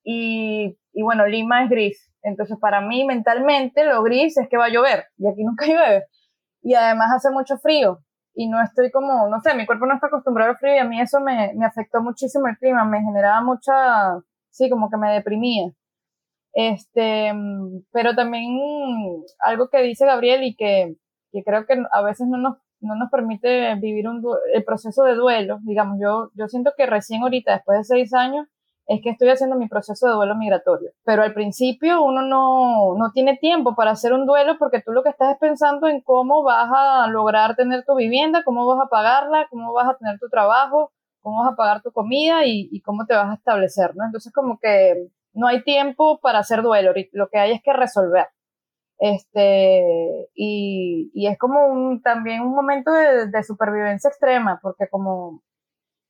y, 0.04 0.78
y 0.94 1.04
bueno, 1.04 1.26
Lima 1.26 1.64
es 1.64 1.70
gris 1.70 2.12
entonces, 2.24 2.58
para 2.60 2.82
mí, 2.82 3.06
mentalmente, 3.06 3.86
lo 3.86 4.04
gris 4.04 4.38
es 4.38 4.48
que 4.50 4.58
va 4.58 4.66
a 4.66 4.70
llover 4.70 5.06
y 5.18 5.28
aquí 5.28 5.44
nunca 5.44 5.66
llueve. 5.66 6.06
Y 6.62 6.76
además 6.76 7.12
hace 7.16 7.32
mucho 7.32 7.58
frío 7.58 8.00
y 8.34 8.48
no 8.48 8.62
estoy 8.62 8.92
como, 8.92 9.28
no 9.28 9.40
sé, 9.42 9.56
mi 9.56 9.66
cuerpo 9.66 9.86
no 9.86 9.96
está 9.96 10.08
acostumbrado 10.08 10.52
al 10.52 10.58
frío 10.58 10.76
y 10.76 10.80
a 10.80 10.86
mí 10.86 11.02
eso 11.02 11.20
me, 11.20 11.54
me 11.56 11.66
afectó 11.66 12.02
muchísimo 12.02 12.48
el 12.48 12.58
clima, 12.58 12.86
me 12.86 13.02
generaba 13.02 13.42
mucha, 13.42 14.22
sí, 14.52 14.70
como 14.70 14.90
que 14.90 14.98
me 14.98 15.12
deprimía. 15.12 15.72
Este, 16.54 17.32
pero 17.92 18.14
también 18.14 18.44
algo 19.40 19.70
que 19.70 19.82
dice 19.82 20.06
Gabriel 20.06 20.44
y 20.44 20.56
que, 20.56 20.96
que 21.32 21.44
creo 21.44 21.66
que 21.66 21.82
a 21.92 22.02
veces 22.02 22.28
no 22.28 22.38
nos, 22.38 22.58
no 22.80 22.96
nos 22.96 23.10
permite 23.10 23.76
vivir 23.76 24.08
un, 24.08 24.24
el 24.54 24.64
proceso 24.64 25.04
de 25.04 25.16
duelo, 25.16 25.60
digamos, 25.64 25.98
yo, 26.02 26.32
yo 26.36 26.48
siento 26.48 26.74
que 26.76 26.86
recién 26.86 27.24
ahorita, 27.24 27.54
después 27.54 27.80
de 27.80 27.84
seis 27.84 28.14
años, 28.14 28.48
es 28.88 29.02
que 29.02 29.12
estoy 29.12 29.30
haciendo 29.30 29.56
mi 29.56 29.70
proceso 29.70 30.08
de 30.08 30.14
duelo 30.14 30.36
migratorio. 30.36 30.92
Pero 31.06 31.24
al 31.24 31.34
principio 31.34 32.04
uno 32.04 32.24
no, 32.24 32.96
no 32.98 33.12
tiene 33.14 33.38
tiempo 33.38 33.76
para 33.76 33.92
hacer 33.92 34.12
un 34.12 34.26
duelo 34.26 34.58
porque 34.60 34.82
tú 34.82 34.92
lo 34.92 35.04
que 35.04 35.10
estás 35.10 35.34
es 35.34 35.38
pensando 35.40 35.88
en 35.88 36.02
cómo 36.02 36.44
vas 36.44 36.70
a 36.74 37.08
lograr 37.08 37.56
tener 37.56 37.86
tu 37.86 37.96
vivienda, 37.96 38.44
cómo 38.44 38.66
vas 38.66 38.86
a 38.86 38.90
pagarla, 38.90 39.48
cómo 39.50 39.72
vas 39.72 39.88
a 39.88 39.98
tener 39.98 40.20
tu 40.20 40.28
trabajo, 40.30 40.92
cómo 41.22 41.44
vas 41.44 41.54
a 41.54 41.56
pagar 41.56 41.82
tu 41.82 41.92
comida 41.92 42.46
y, 42.46 42.68
y 42.72 42.82
cómo 42.82 43.06
te 43.06 43.14
vas 43.14 43.30
a 43.30 43.36
establecer, 43.36 43.96
¿no? 43.96 44.04
Entonces 44.04 44.34
como 44.34 44.60
que 44.60 45.08
no 45.34 45.48
hay 45.48 45.64
tiempo 45.64 46.20
para 46.20 46.40
hacer 46.40 46.62
duelo, 46.62 46.92
lo 47.14 47.30
que 47.30 47.40
hay 47.40 47.52
es 47.54 47.62
que 47.64 47.74
resolver. 47.74 48.28
Este, 49.04 50.30
y, 50.36 51.10
y 51.16 51.26
es 51.26 51.36
como 51.40 51.66
un, 51.66 52.04
también 52.04 52.42
un 52.42 52.54
momento 52.54 52.92
de, 52.92 53.32
de 53.32 53.44
supervivencia 53.44 54.10
extrema, 54.10 54.60
porque 54.62 54.88
como 54.92 55.42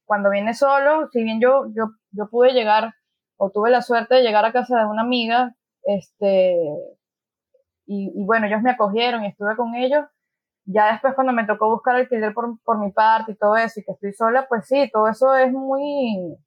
cuando 0.03 0.29
viene 0.29 0.53
solo, 0.53 1.07
si 1.09 1.23
bien 1.23 1.39
yo, 1.39 1.67
yo, 1.73 1.91
yo 2.11 2.29
pude 2.29 2.51
llegar 2.51 2.93
o 3.37 3.49
tuve 3.49 3.69
la 3.69 3.81
suerte 3.81 4.15
de 4.15 4.23
llegar 4.23 4.43
a 4.43 4.51
casa 4.51 4.77
de 4.77 4.85
una 4.87 5.03
amiga, 5.03 5.55
este, 5.83 6.53
y, 7.85 8.25
bueno, 8.25 8.47
ellos 8.47 8.61
me 8.61 8.71
acogieron 8.71 9.23
y 9.23 9.27
estuve 9.27 9.55
con 9.55 9.73
ellos, 9.73 10.05
ya 10.65 10.91
después 10.91 11.13
cuando 11.15 11.31
me 11.31 11.45
tocó 11.45 11.69
buscar 11.69 11.95
alquiler 11.95 12.33
por, 12.33 12.61
por 12.61 12.77
mi 12.77 12.91
parte 12.91 13.31
y 13.31 13.37
todo 13.37 13.55
eso, 13.55 13.79
y 13.79 13.83
que 13.85 13.93
estoy 13.93 14.11
sola, 14.11 14.47
pues 14.49 14.67
sí, 14.67 14.89
todo 14.91 15.07
eso 15.07 15.33
es 15.33 15.53
muy, 15.53 16.37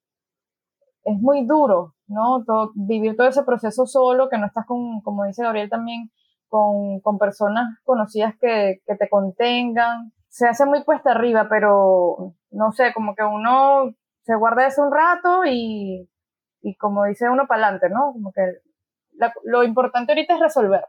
es 1.05 1.19
muy 1.19 1.43
duro, 1.47 1.95
¿no? 2.05 2.45
vivir 2.75 3.17
todo 3.17 3.27
ese 3.27 3.41
proceso 3.41 3.87
solo, 3.87 4.29
que 4.29 4.37
no 4.37 4.45
estás 4.45 4.67
con, 4.67 5.01
como 5.01 5.25
dice 5.25 5.41
Gabriel 5.41 5.71
también, 5.71 6.11
con, 6.49 6.99
con 7.01 7.17
personas 7.17 7.79
conocidas 7.83 8.35
que, 8.39 8.81
que 8.85 8.95
te 8.95 9.09
contengan, 9.09 10.11
se 10.29 10.47
hace 10.47 10.65
muy 10.65 10.83
cuesta 10.83 11.11
arriba, 11.11 11.47
pero 11.49 12.35
no 12.51 12.71
sé, 12.71 12.93
como 12.93 13.15
que 13.15 13.23
uno 13.23 13.93
se 14.23 14.35
guarda 14.35 14.67
eso 14.67 14.83
un 14.83 14.91
rato 14.91 15.45
y, 15.45 16.09
y 16.61 16.75
como 16.75 17.05
dice 17.05 17.29
uno 17.29 17.45
para 17.47 17.67
adelante, 17.67 17.89
¿no? 17.89 18.11
Como 18.11 18.31
que 18.33 18.41
lo 19.43 19.63
importante 19.63 20.11
ahorita 20.11 20.33
es 20.33 20.39
resolver. 20.41 20.85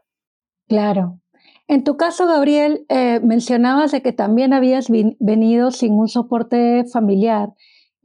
Claro. 0.67 1.19
En 1.67 1.83
tu 1.83 1.95
caso, 1.97 2.27
Gabriel, 2.27 2.85
eh, 2.89 3.19
mencionabas 3.21 3.91
de 3.91 4.01
que 4.01 4.11
también 4.11 4.53
habías 4.53 4.87
venido 4.89 5.71
sin 5.71 5.93
un 5.93 6.07
soporte 6.07 6.83
familiar 6.91 7.49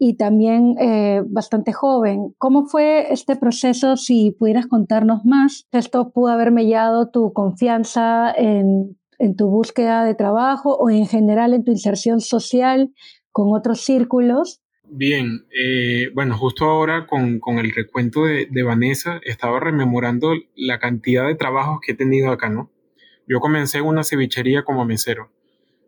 y 0.03 0.17
también 0.17 0.75
eh, 0.81 1.23
bastante 1.27 1.73
joven. 1.73 2.35
¿Cómo 2.39 2.67
fue 2.67 3.13
este 3.13 3.37
proceso? 3.37 3.97
Si 3.97 4.33
pudieras 4.33 4.67
contarnos 4.67 5.25
más, 5.25 5.67
esto 5.71 6.11
pudo 6.11 6.33
haber 6.33 6.51
mellado 6.51 7.11
tu 7.11 7.33
confianza 7.33 8.33
en 8.37 8.97
en 9.23 9.37
tu 9.37 9.49
búsqueda 9.49 10.05
de 10.05 10.17
trabajo 10.17 10.77
o 10.77 10.91
en 10.91 11.07
general 11.07 11.55
en 11.55 11.65
tu 11.65 11.71
inserción 11.71 12.21
social 12.21 12.93
con 13.31 13.57
otros 13.57 13.83
círculos? 13.83 14.61
Bien, 14.85 15.47
eh, 15.57 16.11
bueno, 16.13 16.37
justo 16.37 16.65
ahora 16.65 17.07
con, 17.07 17.39
con 17.39 17.59
el 17.59 17.71
recuento 17.71 18.25
de, 18.25 18.49
de, 18.51 18.63
Vanessa 18.65 19.21
estaba 19.25 19.61
rememorando 19.61 20.35
la 20.57 20.81
cantidad 20.81 21.29
de 21.29 21.37
trabajos 21.37 21.79
que 21.81 21.93
he 21.93 21.95
tenido 21.95 22.33
acá, 22.33 22.49
¿no? 22.49 22.73
Yo 23.29 23.39
comencé 23.39 23.79
en 23.79 23.85
una 23.85 24.03
cevichería 24.03 24.65
como 24.65 24.85
mesero, 24.85 25.31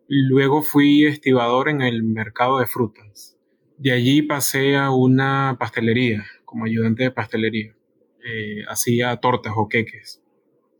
luego 0.07 0.63
fui 0.63 1.05
estibador 1.05 1.67
en 1.67 1.81
el 1.81 2.03
mercado 2.03 2.59
de 2.59 2.67
frutas, 2.67 3.34
de 3.77 3.91
allí 3.91 4.21
pasé 4.21 4.75
a 4.77 4.91
una 4.91 5.57
pastelería 5.59 6.25
como 6.45 6.65
ayudante 6.65 7.03
de 7.03 7.11
pastelería, 7.11 7.75
eh, 8.23 8.63
hacía 8.69 9.15
tortas 9.17 9.53
o 9.55 9.67
queques, 9.67 10.23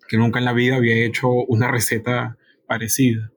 que 0.08 0.18
nunca 0.18 0.40
en 0.40 0.46
la 0.46 0.54
vida 0.54 0.78
había 0.78 1.04
hecho 1.06 1.30
una 1.30 1.70
receta 1.72 2.38
parecida. 2.68 3.32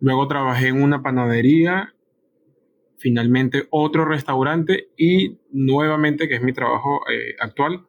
Luego 0.00 0.28
trabajé 0.28 0.68
en 0.68 0.80
una 0.80 1.02
panadería, 1.02 1.94
finalmente 2.98 3.66
otro 3.70 4.04
restaurante 4.04 4.88
y 4.96 5.38
nuevamente, 5.50 6.28
que 6.28 6.36
es 6.36 6.42
mi 6.42 6.52
trabajo 6.52 7.00
eh, 7.10 7.34
actual, 7.40 7.86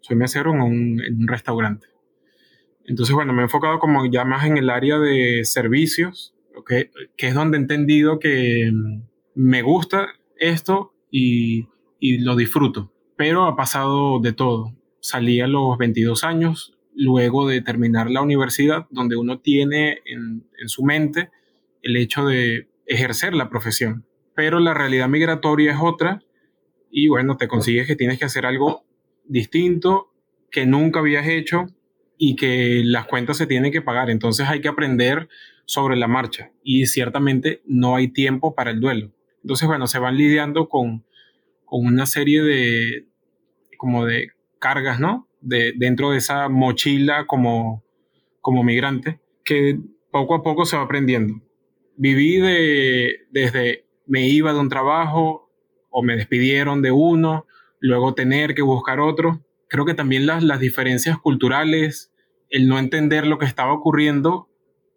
soy 0.00 0.16
mesero 0.16 0.54
en 0.54 0.60
un, 0.62 1.28
restaurante. 1.28 1.86
Entonces, 2.86 3.14
bueno, 3.14 3.34
me 3.34 3.42
he 3.42 3.44
enfocado 3.44 3.78
como 3.78 4.06
ya 4.06 4.24
más 4.24 4.46
en 4.46 4.56
el 4.56 4.70
área 4.70 4.98
de 4.98 5.44
servicios, 5.44 6.34
que 6.66 6.90
es 7.18 7.34
donde 7.34 7.58
he 7.58 7.60
entendido 7.60 8.18
que 8.18 8.70
mm, 8.72 9.02
me 9.34 9.62
gusta 9.62 10.08
esto 10.40 10.94
y, 11.10 11.68
lo 12.00 12.34
disfruto. 12.34 12.92
Pero 13.16 13.44
ha 13.44 13.54
pasado 13.54 14.18
de 14.20 14.32
todo. 14.32 14.74
Salí 15.00 15.40
a 15.40 15.46
los 15.46 15.78
22 15.78 16.24
años, 16.24 16.76
luego 16.94 17.46
de 17.46 17.60
terminar 17.60 18.10
la 18.10 18.22
universidad, 18.22 18.86
donde 18.90 19.16
uno 19.16 19.38
tiene 19.38 19.98
en, 20.06 20.44
su 20.66 20.82
mente 20.82 21.30
el 21.82 21.96
hecho 21.96 22.24
de 22.24 22.68
ejercer 22.86 23.34
la 23.34 23.48
profesión. 23.48 24.06
Pero 24.34 24.58
la 24.58 24.74
realidad 24.74 25.08
migratoria 25.08 25.72
es 25.72 25.78
otra 25.80 26.22
y 26.90 27.08
bueno, 27.08 27.36
te 27.36 27.46
consigues 27.46 27.86
que 27.86 27.96
tienes 27.96 28.18
que 28.18 28.24
hacer 28.24 28.46
algo 28.46 28.84
distinto 29.24 30.12
que 30.50 30.66
nunca 30.66 31.00
habías 31.00 31.26
hecho 31.26 31.66
y 32.18 32.36
que 32.36 32.82
las 32.84 33.06
cuentas 33.06 33.36
se 33.36 33.46
tienen 33.46 33.72
que 33.72 33.82
pagar. 33.82 34.10
Entonces 34.10 34.48
hay 34.48 34.60
que 34.60 34.68
aprender 34.68 35.28
sobre 35.66 35.96
la 35.96 36.08
marcha 36.08 36.50
y 36.64 36.86
ciertamente 36.86 37.62
no 37.66 37.96
hay 37.96 38.08
tiempo 38.08 38.54
para 38.54 38.70
el 38.70 38.80
duelo. 38.80 39.12
Entonces, 39.42 39.66
bueno, 39.66 39.86
se 39.86 39.98
van 39.98 40.16
lidiando 40.16 40.68
con, 40.68 41.04
con 41.64 41.86
una 41.86 42.06
serie 42.06 42.42
de, 42.42 43.06
como 43.78 44.04
de 44.06 44.28
cargas, 44.58 45.00
¿no? 45.00 45.30
de, 45.40 45.72
dentro 45.76 46.10
de 46.10 46.18
esa 46.18 46.48
mochila 46.48 47.26
como, 47.26 47.84
como 48.40 48.62
migrante, 48.62 49.20
que 49.44 49.78
poco 50.10 50.34
a 50.34 50.42
poco 50.42 50.64
se 50.64 50.76
va 50.76 50.84
aprendiendo. 50.84 51.40
Viví 51.96 52.36
de, 52.36 53.26
desde 53.30 53.86
me 54.06 54.28
iba 54.28 54.52
de 54.52 54.60
un 54.60 54.68
trabajo 54.68 55.50
o 55.90 56.02
me 56.02 56.16
despidieron 56.16 56.82
de 56.82 56.92
uno, 56.92 57.46
luego 57.78 58.14
tener 58.14 58.54
que 58.54 58.62
buscar 58.62 59.00
otro. 59.00 59.44
Creo 59.68 59.84
que 59.84 59.94
también 59.94 60.26
las, 60.26 60.42
las 60.42 60.60
diferencias 60.60 61.18
culturales, 61.18 62.12
el 62.48 62.68
no 62.68 62.78
entender 62.78 63.26
lo 63.26 63.38
que 63.38 63.46
estaba 63.46 63.72
ocurriendo, 63.72 64.48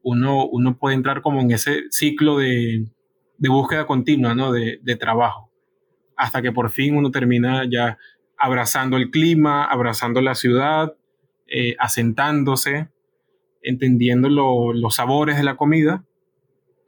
uno, 0.02 0.46
uno 0.48 0.78
puede 0.78 0.96
entrar 0.96 1.22
como 1.22 1.42
en 1.42 1.52
ese 1.52 1.84
ciclo 1.90 2.38
de, 2.38 2.86
de 3.38 3.50
búsqueda 3.50 3.86
continua, 3.86 4.36
¿no? 4.36 4.52
De, 4.52 4.80
de 4.82 4.96
trabajo, 4.96 5.52
hasta 6.16 6.42
que 6.42 6.52
por 6.52 6.70
fin 6.70 6.96
uno 6.96 7.12
termina 7.12 7.64
ya 7.70 7.98
abrazando 8.38 8.98
el 8.98 9.10
clima, 9.10 9.64
abrazando 9.66 10.22
la 10.22 10.36
ciudad, 10.36 10.96
eh, 11.48 11.76
asentándose, 11.80 12.90
entendiendo 13.62 14.30
los 14.30 14.96
sabores 14.96 15.38
de 15.38 15.44
la 15.44 15.56
comida. 15.56 16.04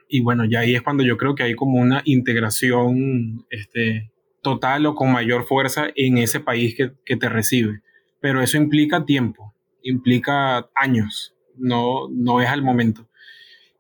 Y 0.10 0.22
bueno, 0.22 0.46
ya 0.46 0.60
ahí 0.60 0.76
es 0.76 0.82
cuando 0.82 1.04
yo 1.04 1.18
creo 1.18 1.36
que 1.36 1.44
hay 1.44 1.56
como 1.56 1.80
una 1.80 2.02
integración 2.06 3.46
este, 3.50 4.12
total 4.42 4.86
o 4.86 4.96
con 4.96 5.12
mayor 5.12 5.46
fuerza 5.46 5.88
en 5.96 6.18
ese 6.18 6.40
país 6.40 6.76
que, 6.76 7.16
te 7.16 7.30
recibe. 7.30 7.82
Pero 8.20 8.42
eso 8.42 8.58
implica 8.58 9.06
tiempo, 9.06 9.54
implica 9.82 10.70
años, 10.76 11.36
no, 11.56 12.10
no 12.10 12.42
es 12.42 12.50
al 12.50 12.64
momento. 12.64 13.08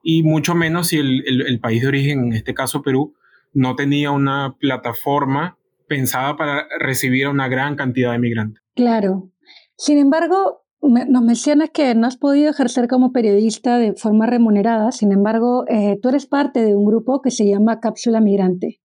Y 0.07 0.21
mucho 0.21 0.53
menos 0.53 0.89
si 0.89 0.97
el 0.99 1.59
país 1.59 1.81
de 1.81 1.87
origen, 1.87 2.25
en 2.25 2.33
este 2.33 2.53
caso 2.53 2.83
Perú, 2.83 3.15
no 3.53 3.75
tenía 3.75 4.11
una 4.11 4.55
plataforma 4.59 5.57
pensada 5.87 6.35
para 6.35 6.67
recibir 6.79 7.25
a 7.25 7.31
una 7.31 7.47
gran 7.47 7.75
cantidad 7.75 8.11
de 8.11 8.19
migrantes. 8.19 8.61
Claro. 8.75 9.31
Sin 9.77 9.97
embargo, 9.97 10.65
nos 10.81 11.23
mencionas 11.23 11.69
que 11.71 11.95
no 11.95 12.05
has 12.05 12.17
podido 12.17 12.51
ejercer 12.51 12.87
como 12.87 13.11
periodista 13.11 13.77
de 13.77 13.93
forma 13.93 14.27
remunerada, 14.27 14.91
sin 14.91 15.11
embargo, 15.11 15.65
eh, 15.67 15.97
tú 16.01 16.09
eres 16.09 16.27
parte 16.27 16.63
de 16.63 16.75
un 16.75 16.85
grupo 16.85 17.21
que 17.21 17.31
se 17.31 17.47
llama 17.47 17.79
Cápsula 17.79 18.21
Migrante. 18.21 18.81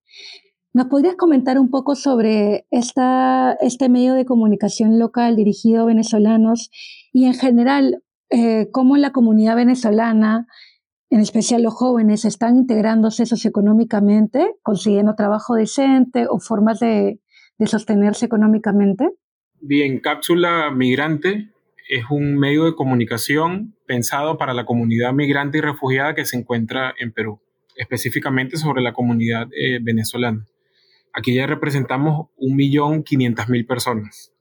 ¿Nos 0.73 0.87
podrías 0.87 1.17
comentar 1.17 1.59
un 1.59 1.69
poco 1.69 1.97
sobre 1.97 2.67
esta, 2.71 3.57
este 3.61 3.89
medio 3.89 4.15
de 4.15 4.25
comunicación 4.25 5.01
local 5.01 5.35
dirigido 5.35 5.83
a 5.83 5.87
venezolanos 5.87 6.71
y 7.13 7.25
en 7.25 7.35
general 7.35 8.05
eh, 8.31 8.69
cómo 8.71 8.97
la 8.97 9.11
comunidad 9.11 9.57
venezolana, 9.57 10.47
en 11.11 11.21
especial 11.21 11.63
los 11.63 11.75
jóvenes, 11.75 12.25
están 12.25 12.57
integrándose 12.57 13.27
socioeconómicamente, 13.27 14.55
consiguiendo 14.63 15.15
trabajo 15.15 15.55
decente 15.55 16.27
o 16.29 16.39
formas 16.39 16.81
de, 16.81 17.21
de 17.59 17.67
sostenerse 17.67 18.27
económicamente? 18.27 19.11
Bien, 19.61 20.01
Cápsula 20.01 20.71
Migrante 20.71 21.51
es 21.91 22.05
un 22.09 22.39
medio 22.39 22.65
de 22.65 22.75
comunicación 22.75 23.77
pensado 23.87 24.39
para 24.39 24.55
la 24.55 24.65
comunidad 24.65 25.13
migrante 25.13 25.59
y 25.59 25.61
refugiada 25.61 26.15
que 26.15 26.25
se 26.25 26.39
encuentra 26.39 26.95
en 26.99 27.13
Perú, 27.13 27.41
específicamente 27.77 28.57
sobre 28.57 28.81
la 28.81 28.95
comunidad 28.95 29.49
eh, 29.53 29.79
venezolana. 29.83 30.47
Aquí 31.13 31.35
ya 31.35 31.47
representamos 31.47 32.29
1.500.000 32.39 33.67
personas, 33.67 34.33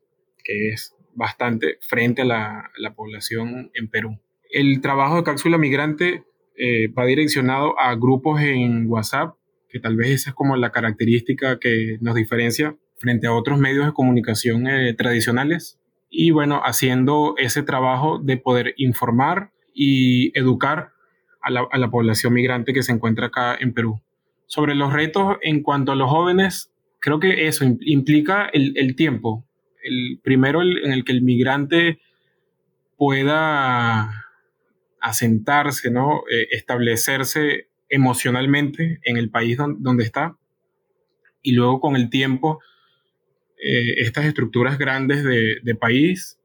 que 0.44 0.70
es 0.70 0.96
bastante 1.16 1.80
frente 1.82 2.22
a 2.22 2.26
la, 2.26 2.94
población 2.96 3.72
en 3.74 3.90
Perú. 3.90 4.20
El 4.52 4.80
trabajo 4.80 5.18
de 5.18 5.24
cápsula 5.24 5.58
migrante 5.58 6.24
eh, 6.62 6.90
va 6.90 7.06
direccionado 7.06 7.80
a 7.80 7.96
grupos 7.96 8.42
en 8.42 8.86
WhatsApp, 8.88 9.36
que 9.70 9.80
tal 9.80 9.96
vez 9.96 10.10
esa 10.10 10.32
es 10.32 10.36
como 10.36 10.58
la 10.58 10.72
característica 10.72 11.58
que 11.58 11.98
nos 12.02 12.16
diferencia 12.16 12.76
frente 12.98 13.28
a 13.28 13.34
otros 13.34 13.60
medios 13.60 13.86
de 13.86 13.94
comunicación 13.94 14.68
eh, 14.68 14.94
tradicionales. 14.94 15.80
Y 16.10 16.32
bueno, 16.32 16.62
haciendo 16.66 17.36
ese 17.38 17.64
trabajo 17.64 18.20
de 18.20 18.36
poder 18.36 18.74
informar 18.76 19.52
y 19.74 20.38
educar 20.38 20.90
a 21.42 21.50
la, 21.50 21.90
población 21.90 22.34
migrante 22.34 22.74
que 22.74 22.84
se 22.84 22.92
encuentra 22.92 23.28
acá 23.28 23.56
en 23.58 23.74
Perú. 23.74 24.02
Sobre 24.46 24.76
los 24.76 24.92
retos 24.92 25.38
en 25.42 25.64
cuanto 25.64 25.94
a 25.94 25.96
los 25.96 26.10
jóvenes, 26.10 26.74
creo 27.00 27.22
que 27.22 27.48
eso 27.48 27.64
implica 27.64 28.50
el 28.52 28.96
tiempo. 28.98 29.46
El, 29.82 30.20
primero, 30.22 30.62
en 30.62 30.92
el 30.92 31.06
que 31.06 31.14
el 31.14 31.22
migrante 31.22 32.00
pueda 32.98 34.29
asentarse, 35.02 35.92
¿no? 35.92 36.24
Eh, 36.32 36.48
establecerse 36.52 37.70
emocionalmente 37.90 39.00
en 39.04 39.18
el 39.18 39.30
país 39.30 39.58
donde 39.58 40.04
está. 40.04 40.38
Y 41.42 41.54
luego 41.54 41.80
con 41.80 41.96
el 41.96 42.10
tiempo, 42.10 42.60
eh, 43.58 43.96
estas 43.98 44.26
estructuras 44.26 44.78
grandes 44.78 45.24
de, 45.24 45.76
país 45.76 46.38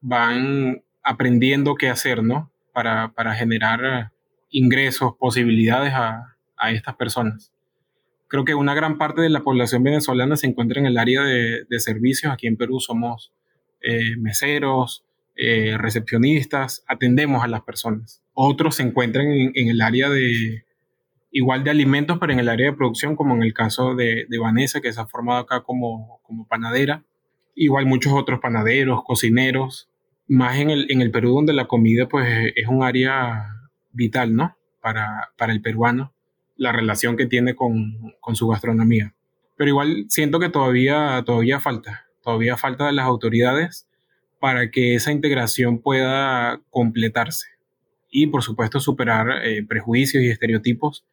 van 0.00 0.82
aprendiendo 1.02 1.74
qué 1.74 1.88
hacer, 1.88 2.22
¿no? 2.22 2.52
Para, 2.72 3.12
para 3.12 3.34
generar 3.34 4.12
ingresos, 4.50 5.14
posibilidades 5.18 5.94
a, 5.94 6.36
a 6.56 6.70
estas 6.70 6.96
personas. 6.96 7.52
Creo 8.28 8.44
que 8.44 8.54
una 8.54 8.74
gran 8.74 8.98
parte 8.98 9.20
de 9.22 9.30
la 9.30 9.42
población 9.42 9.82
venezolana 9.82 10.36
se 10.36 10.46
encuentra 10.46 10.80
en 10.80 10.86
el 10.86 10.98
área 10.98 11.22
de, 11.22 11.66
servicios. 11.78 12.32
Aquí 12.32 12.46
en 12.46 12.56
Perú 12.56 12.80
somos 12.80 13.32
eh, 13.80 14.16
meseros, 14.16 15.04
eh, 15.36 15.76
recepcionistas, 15.78 16.84
atendemos 16.86 17.42
a 17.42 17.48
las 17.48 17.62
personas. 17.62 18.22
Otros 18.32 18.76
se 18.76 18.82
encuentran 18.82 19.26
en, 19.26 19.68
el 19.68 19.80
área 19.80 20.10
de, 20.10 20.64
igual 21.30 21.64
de 21.64 21.70
alimentos, 21.70 22.18
pero 22.18 22.32
en 22.32 22.40
el 22.40 22.48
área 22.48 22.70
de 22.70 22.76
producción, 22.76 23.16
como 23.16 23.34
en 23.34 23.42
el 23.42 23.54
caso 23.54 23.94
de, 23.94 24.26
Vanessa, 24.40 24.80
que 24.80 24.92
se 24.92 25.00
ha 25.00 25.06
formado 25.06 25.40
acá 25.40 25.62
como, 25.62 26.20
como, 26.22 26.46
panadera. 26.46 27.04
Igual 27.54 27.86
muchos 27.86 28.12
otros 28.12 28.40
panaderos, 28.40 29.04
cocineros, 29.04 29.88
más 30.26 30.58
en 30.58 30.70
el, 30.70 30.86
en 30.90 31.02
el 31.02 31.10
Perú 31.10 31.34
donde 31.34 31.52
la 31.52 31.66
comida 31.66 32.08
pues 32.08 32.52
es 32.56 32.66
un 32.66 32.82
área 32.82 33.48
vital, 33.92 34.34
¿no? 34.34 34.56
Para, 34.80 35.30
para 35.36 35.52
el 35.52 35.60
peruano 35.60 36.14
la 36.56 36.72
relación 36.72 37.16
que 37.16 37.26
tiene 37.26 37.54
con, 37.54 38.14
su 38.34 38.48
gastronomía. 38.48 39.14
Pero 39.56 39.70
igual 39.70 40.06
siento 40.08 40.40
que 40.40 40.48
todavía, 40.48 41.22
todavía 41.24 41.60
falta, 41.60 42.06
todavía 42.22 42.56
falta 42.56 42.86
de 42.86 42.92
las 42.92 43.06
autoridades 43.06 43.88
para 44.44 44.70
que 44.70 44.94
esa 44.94 45.10
integración 45.10 45.78
pueda 45.78 46.60
completarse 46.68 47.46
y 48.10 48.26
por 48.26 48.42
supuesto 48.42 48.78
superar 48.78 49.42
eh, 49.42 49.64
prejuicios 49.66 50.22
y 50.22 50.28
estereotipos 50.28 51.06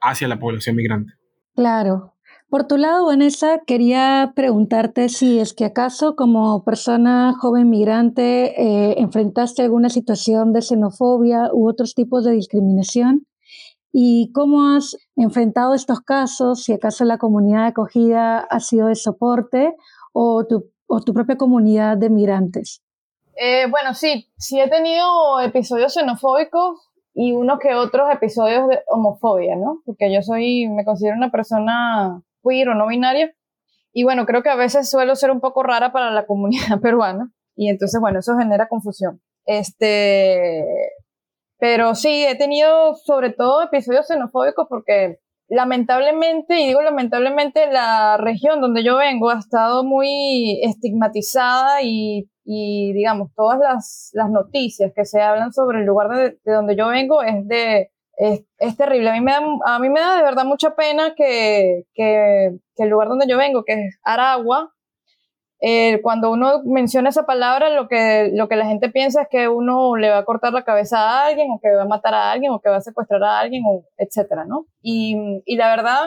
hacia 0.00 0.26
la 0.26 0.40
población 0.40 0.74
migrante. 0.74 1.12
Claro. 1.54 2.14
Por 2.48 2.66
tu 2.66 2.78
lado, 2.78 3.06
Vanessa, 3.06 3.60
quería 3.68 4.32
preguntarte 4.34 5.10
si 5.10 5.38
es 5.38 5.52
que 5.54 5.64
acaso 5.64 6.16
como 6.16 6.64
persona 6.64 7.34
joven 7.38 7.70
migrante 7.70 8.60
eh, 8.60 8.96
enfrentaste 8.98 9.62
alguna 9.62 9.88
situación 9.88 10.52
de 10.52 10.62
xenofobia 10.62 11.50
u 11.52 11.68
otros 11.68 11.94
tipos 11.94 12.24
de 12.24 12.32
discriminación 12.32 13.28
¿Y 13.92 14.32
cómo 14.32 14.70
has 14.70 14.96
enfrentado 15.16 15.74
estos 15.74 16.00
casos? 16.00 16.64
Si 16.64 16.72
acaso 16.72 17.04
la 17.04 17.18
comunidad 17.18 17.60
de 17.60 17.68
acogida 17.68 18.38
ha 18.38 18.58
sido 18.58 18.88
de 18.88 18.94
soporte 18.94 19.74
o 20.14 20.46
tu, 20.46 20.71
o 20.94 21.00
tu 21.00 21.14
propia 21.14 21.36
comunidad 21.36 21.96
de 21.96 22.10
migrantes. 22.10 22.82
Eh, 23.36 23.66
bueno, 23.70 23.94
sí, 23.94 24.28
sí 24.36 24.60
he 24.60 24.68
tenido 24.68 25.40
episodios 25.40 25.94
xenofóbicos 25.94 26.86
y 27.14 27.32
unos 27.32 27.58
que 27.60 27.74
otros 27.74 28.10
episodios 28.12 28.68
de 28.68 28.80
homofobia, 28.88 29.56
¿no? 29.56 29.80
Porque 29.86 30.12
yo 30.12 30.20
soy, 30.20 30.68
me 30.68 30.84
considero 30.84 31.16
una 31.16 31.30
persona 31.30 32.22
queer 32.42 32.68
o 32.68 32.74
no 32.74 32.88
binaria. 32.88 33.34
Y 33.94 34.04
bueno, 34.04 34.26
creo 34.26 34.42
que 34.42 34.50
a 34.50 34.54
veces 34.54 34.90
suelo 34.90 35.16
ser 35.16 35.30
un 35.30 35.40
poco 35.40 35.62
rara 35.62 35.92
para 35.92 36.10
la 36.10 36.26
comunidad 36.26 36.78
peruana. 36.82 37.32
Y 37.56 37.70
entonces, 37.70 37.98
bueno, 37.98 38.18
eso 38.18 38.36
genera 38.36 38.68
confusión. 38.68 39.22
Este, 39.46 40.62
pero 41.56 41.94
sí, 41.94 42.26
he 42.26 42.36
tenido 42.36 42.96
sobre 42.96 43.30
todo 43.30 43.62
episodios 43.62 44.06
xenofóbicos 44.08 44.66
porque 44.68 45.20
lamentablemente, 45.52 46.60
y 46.60 46.68
digo 46.68 46.80
lamentablemente, 46.80 47.70
la 47.70 48.16
región 48.16 48.62
donde 48.62 48.82
yo 48.82 48.96
vengo 48.96 49.28
ha 49.28 49.38
estado 49.38 49.84
muy 49.84 50.58
estigmatizada 50.62 51.82
y, 51.82 52.26
y 52.42 52.94
digamos, 52.94 53.34
todas 53.36 53.58
las, 53.58 54.10
las, 54.14 54.30
noticias 54.30 54.92
que 54.96 55.04
se 55.04 55.20
hablan 55.20 55.52
sobre 55.52 55.80
el 55.80 55.84
lugar 55.84 56.08
de, 56.08 56.38
de 56.42 56.52
donde 56.52 56.74
yo 56.74 56.88
vengo 56.88 57.22
es 57.22 57.46
de... 57.46 57.90
Es, 58.16 58.44
es, 58.58 58.76
terrible. 58.76 59.10
A 59.10 59.14
mí, 59.14 59.20
me 59.20 59.32
da, 59.32 59.40
a 59.66 59.78
mí 59.78 59.88
me 59.88 60.00
da 60.00 60.16
de 60.16 60.22
verdad 60.22 60.44
mucha 60.44 60.74
pena 60.74 61.14
que, 61.14 61.84
que 61.94 62.58
el 62.76 62.88
lugar 62.88 63.08
donde 63.08 63.26
yo 63.26 63.36
vengo, 63.36 63.64
que 63.64 63.72
es 63.72 63.98
Aragua, 64.04 64.72
eh, 65.64 66.00
cuando 66.02 66.32
uno 66.32 66.60
menciona 66.64 67.10
esa 67.10 67.24
palabra, 67.24 67.70
lo 67.70 67.86
que, 67.86 68.32
lo 68.34 68.48
que 68.48 68.56
la 68.56 68.66
gente 68.66 68.90
piensa 68.90 69.22
es 69.22 69.28
que 69.30 69.46
uno 69.46 69.94
le 69.94 70.10
va 70.10 70.18
a 70.18 70.24
cortar 70.24 70.52
la 70.52 70.64
cabeza 70.64 70.98
a 70.98 71.26
alguien, 71.26 71.52
o 71.52 71.60
que 71.62 71.70
va 71.70 71.82
a 71.82 71.86
matar 71.86 72.14
a 72.14 72.32
alguien, 72.32 72.50
o 72.50 72.60
que 72.60 72.68
va 72.68 72.78
a 72.78 72.80
secuestrar 72.80 73.22
a 73.22 73.38
alguien, 73.38 73.62
o 73.64 73.84
etcétera, 73.96 74.44
¿no? 74.44 74.66
Y, 74.82 75.40
y 75.46 75.54
la 75.54 75.70
verdad, 75.70 76.00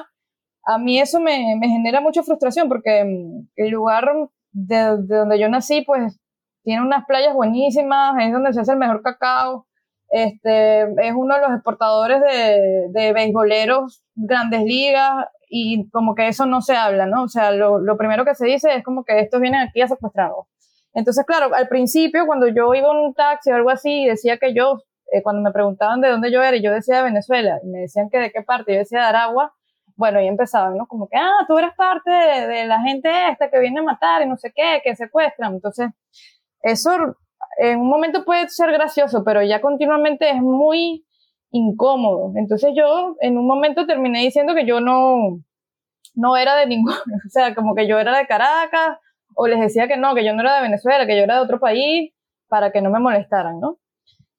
a 0.65 0.77
mí 0.77 0.99
eso 0.99 1.21
me, 1.21 1.55
me, 1.57 1.69
genera 1.69 2.01
mucha 2.01 2.21
frustración, 2.21 2.67
porque 2.67 3.05
mm, 3.05 3.47
el 3.55 3.69
lugar 3.69 4.11
de, 4.51 4.97
de, 4.97 5.15
donde 5.15 5.39
yo 5.39 5.47
nací, 5.47 5.83
pues, 5.83 6.19
tiene 6.63 6.81
unas 6.81 7.05
playas 7.05 7.33
buenísimas, 7.33 8.13
es 8.19 8.33
donde 8.33 8.51
se 8.51 8.59
hace 8.59 8.73
el 8.73 8.77
mejor 8.77 9.01
cacao, 9.03 9.67
este, 10.09 10.81
es 10.81 11.13
uno 11.15 11.33
de 11.33 11.41
los 11.41 11.51
exportadores 11.51 12.19
de, 12.19 12.87
de 12.89 13.13
beisboleros 13.13 14.03
grandes 14.15 14.63
ligas, 14.63 15.27
y 15.57 15.89
como 15.89 16.15
que 16.15 16.27
eso 16.27 16.45
no 16.45 16.59
se 16.59 16.75
habla, 16.75 17.05
¿no? 17.05 17.23
O 17.23 17.27
sea, 17.29 17.51
lo, 17.51 17.79
lo 17.79 17.95
primero 17.95 18.25
que 18.25 18.35
se 18.35 18.45
dice 18.45 18.75
es 18.75 18.83
como 18.83 19.05
que 19.05 19.21
estos 19.21 19.39
vienen 19.39 19.61
aquí 19.61 19.81
a 19.81 19.87
secuestrarlos. 19.87 20.47
Entonces, 20.93 21.25
claro, 21.25 21.55
al 21.55 21.69
principio 21.69 22.25
cuando 22.25 22.49
yo 22.49 22.73
iba 22.73 22.91
en 22.91 22.97
un 22.97 23.13
taxi 23.13 23.51
o 23.51 23.55
algo 23.55 23.69
así, 23.69 24.05
decía 24.05 24.37
que 24.37 24.53
yo, 24.53 24.79
eh, 25.13 25.23
cuando 25.23 25.41
me 25.41 25.53
preguntaban 25.53 26.01
de 26.01 26.09
dónde 26.09 26.29
yo 26.29 26.43
era, 26.43 26.57
y 26.57 26.61
yo 26.61 26.73
decía 26.73 26.97
de 26.97 27.03
Venezuela, 27.03 27.57
y 27.63 27.67
me 27.67 27.79
decían 27.79 28.09
que 28.09 28.17
de 28.17 28.31
qué 28.33 28.41
parte, 28.41 28.73
yo 28.73 28.79
decía 28.79 28.99
de 28.99 29.05
Aragua, 29.05 29.53
bueno, 29.95 30.19
y 30.19 30.27
empezaban, 30.27 30.75
¿no? 30.75 30.87
Como 30.87 31.07
que, 31.07 31.15
ah, 31.15 31.45
tú 31.47 31.57
eres 31.57 31.73
parte 31.77 32.11
de, 32.11 32.47
de 32.47 32.65
la 32.65 32.81
gente 32.81 33.09
esta 33.31 33.49
que 33.49 33.59
viene 33.59 33.79
a 33.79 33.83
matar 33.83 34.23
y 34.23 34.25
no 34.27 34.35
sé 34.35 34.51
qué, 34.53 34.81
que 34.83 34.93
secuestran. 34.97 35.53
Entonces, 35.53 35.89
eso 36.63 37.15
en 37.59 37.79
un 37.79 37.87
momento 37.87 38.25
puede 38.25 38.49
ser 38.49 38.73
gracioso, 38.73 39.23
pero 39.23 39.41
ya 39.41 39.61
continuamente 39.61 40.29
es 40.29 40.41
muy 40.41 41.05
incómodo. 41.55 42.33
Entonces 42.35 42.73
yo 42.75 43.15
en 43.21 43.37
un 43.37 43.47
momento 43.47 43.85
terminé 43.85 44.19
diciendo 44.21 44.53
que 44.53 44.65
yo 44.65 44.81
no, 44.81 45.39
no 46.13 46.37
era 46.37 46.55
de 46.55 46.67
ningún, 46.67 46.93
o 47.27 47.29
sea, 47.29 47.55
como 47.55 47.75
que 47.75 47.87
yo 47.87 47.99
era 47.99 48.17
de 48.17 48.27
Caracas, 48.27 48.99
o 49.35 49.47
les 49.47 49.59
decía 49.59 49.87
que 49.87 49.97
no, 49.97 50.15
que 50.15 50.25
yo 50.25 50.33
no 50.33 50.41
era 50.41 50.55
de 50.55 50.63
Venezuela, 50.63 51.05
que 51.05 51.17
yo 51.17 51.23
era 51.23 51.35
de 51.35 51.41
otro 51.41 51.59
país, 51.59 52.13
para 52.47 52.71
que 52.71 52.81
no 52.81 52.89
me 52.89 52.99
molestaran, 52.99 53.59
¿no? 53.59 53.79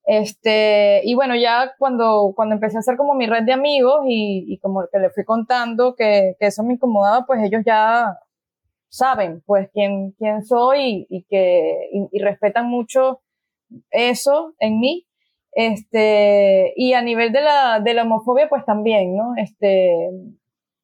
Este, 0.04 1.00
y 1.04 1.14
bueno, 1.14 1.34
ya 1.34 1.74
cuando, 1.78 2.32
cuando 2.36 2.54
empecé 2.54 2.76
a 2.76 2.80
hacer 2.80 2.96
como 2.96 3.14
mi 3.14 3.26
red 3.26 3.42
de 3.42 3.52
amigos 3.52 4.04
y, 4.06 4.44
y 4.46 4.58
como 4.58 4.86
que 4.90 5.00
le 5.00 5.10
fui 5.10 5.24
contando 5.24 5.96
que, 5.96 6.36
eso 6.38 6.62
me 6.62 6.74
incomodaba, 6.74 7.26
pues 7.26 7.40
ellos 7.42 7.62
ya 7.66 8.16
saben, 8.88 9.42
pues, 9.46 9.68
quién, 9.72 10.12
quién 10.12 10.44
soy 10.44 11.06
y, 11.08 11.16
y 11.18 11.24
que, 11.24 11.88
y, 11.92 12.08
y 12.12 12.22
respetan 12.22 12.66
mucho 12.66 13.20
eso 13.90 14.54
en 14.60 14.80
mí. 14.80 15.05
Este, 15.56 16.74
y 16.76 16.92
a 16.92 17.00
nivel 17.00 17.32
de 17.32 17.40
la, 17.40 17.80
de 17.80 17.94
la 17.94 18.02
homofobia, 18.02 18.46
pues 18.46 18.66
también, 18.66 19.16
¿no? 19.16 19.32
Este, 19.38 20.10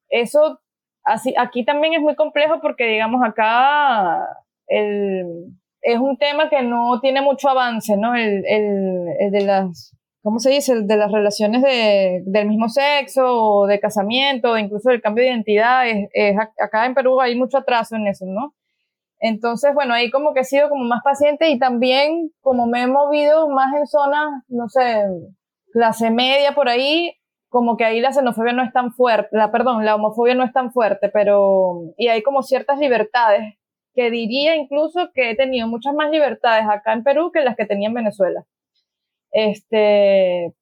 eso, 0.09 0.61
así, 1.03 1.35
aquí 1.37 1.63
también 1.63 1.93
es 1.93 2.01
muy 2.01 2.15
complejo 2.15 2.59
porque, 2.59 2.87
digamos, 2.87 3.21
acá 3.23 4.19
el, 4.65 5.53
es 5.79 5.99
un 5.99 6.17
tema 6.17 6.49
que 6.49 6.63
no 6.63 6.99
tiene 7.01 7.21
mucho 7.21 7.49
avance, 7.49 7.95
¿no? 7.97 8.15
El, 8.15 8.43
el, 8.47 9.31
de 9.31 9.41
las, 9.41 9.95
¿cómo 10.23 10.39
se 10.39 10.49
dice? 10.49 10.73
El 10.73 10.87
de 10.87 10.97
las 10.97 11.11
relaciones 11.11 11.61
de, 11.61 12.23
del 12.25 12.47
mismo 12.47 12.67
sexo, 12.67 13.25
o 13.27 13.67
de 13.67 13.79
casamiento, 13.79 14.57
incluso 14.57 14.89
del 14.89 15.03
cambio 15.03 15.23
de 15.23 15.29
identidad. 15.29 15.83
Es, 15.87 16.35
acá 16.59 16.87
en 16.87 16.95
Perú 16.95 17.21
hay 17.21 17.35
mucho 17.35 17.59
atraso 17.59 17.95
en 17.95 18.07
eso, 18.07 18.25
¿no? 18.25 18.55
Entonces, 19.25 19.73
bueno, 19.73 19.93
ahí 19.93 20.11
como 20.11 20.33
que 20.33 20.41
he 20.41 20.43
sido 20.43 20.67
como 20.67 20.83
más 20.83 21.01
paciente 21.01 21.49
y 21.49 21.57
también 21.57 22.31
como 22.41 22.67
me 22.67 22.81
he 22.81 22.87
movido 22.87 23.47
más 23.47 23.73
en 23.73 23.87
zonas, 23.87 24.43
no 24.49 24.67
sé, 24.67 25.05
clase 25.71 26.11
media 26.11 26.53
por 26.53 26.67
ahí, 26.67 27.15
como 27.47 27.77
que 27.77 27.85
ahí 27.85 28.01
la 28.01 28.11
xenofobia 28.11 28.51
no 28.51 28.63
es 28.63 28.73
tan 28.73 28.91
fuerte, 28.91 29.29
la, 29.31 29.49
perdón, 29.49 29.85
la 29.85 29.95
homofobia 29.95 30.35
no 30.35 30.43
es 30.43 30.51
tan 30.51 30.73
fuerte, 30.73 31.07
pero, 31.07 31.93
y 31.97 32.09
hay 32.09 32.21
como 32.21 32.43
ciertas 32.43 32.79
libertades, 32.79 33.55
que 33.95 34.11
diría 34.11 34.57
incluso 34.57 35.09
que 35.13 35.29
he 35.29 35.35
tenido 35.37 35.69
muchas 35.69 35.95
más 35.95 36.11
libertades 36.11 36.65
acá 36.69 36.91
en 36.91 37.05
Perú 37.05 37.31
que 37.31 37.45
las 37.45 37.55
que 37.55 37.65
tenía 37.65 37.87
en 37.87 37.93
Venezuela. 37.93 38.43
Este, 39.31 40.53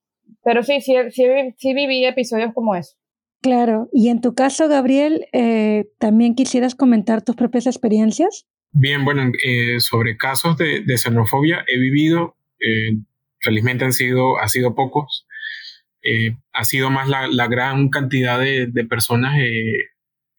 pero 0.43 0.61
sí, 0.61 0.81
sí, 0.81 0.95
sí, 1.09 1.73
viví 1.73 2.05
episodios 2.05 2.53
como 2.53 2.75
eso. 2.75 2.95
Claro, 3.41 3.89
y 3.91 4.09
en 4.09 4.21
tu 4.21 4.35
caso, 4.35 4.67
Gabriel, 4.67 5.25
eh, 5.33 5.85
¿también 5.97 6.35
quisieras 6.35 6.75
comentar 6.75 7.23
tus 7.23 7.35
propias 7.35 7.65
experiencias? 7.65 8.45
Bien, 8.71 9.03
bueno, 9.03 9.31
eh, 9.43 9.79
sobre 9.79 10.15
casos 10.15 10.57
de, 10.57 10.83
xenofobia 10.97 11.65
he 11.67 11.79
vivido, 11.79 12.35
eh, 12.59 12.97
felizmente 13.39 13.83
han 13.83 13.93
sido, 13.93 14.37
ha 14.37 14.47
sido 14.47 14.75
pocos, 14.75 15.25
ha 16.53 16.63
sido 16.63 16.89
más 16.89 17.07
la, 17.09 17.47
gran 17.47 17.89
cantidad 17.89 18.39
de, 18.39 18.85
personas 18.85 19.35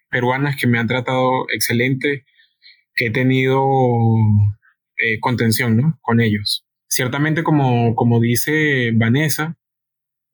peruanas 0.08 0.56
que 0.56 0.66
me 0.66 0.78
han 0.78 0.86
tratado 0.86 1.46
excelente, 1.52 2.24
que 2.94 3.06
he 3.06 3.10
tenido 3.10 3.64
contención 5.20 5.76
¿no? 5.76 5.98
con 6.02 6.20
ellos. 6.20 6.64
Ciertamente, 6.88 7.42
como, 7.42 7.94
como 7.94 8.20
dice 8.20 8.90
Vanessa, 8.92 9.56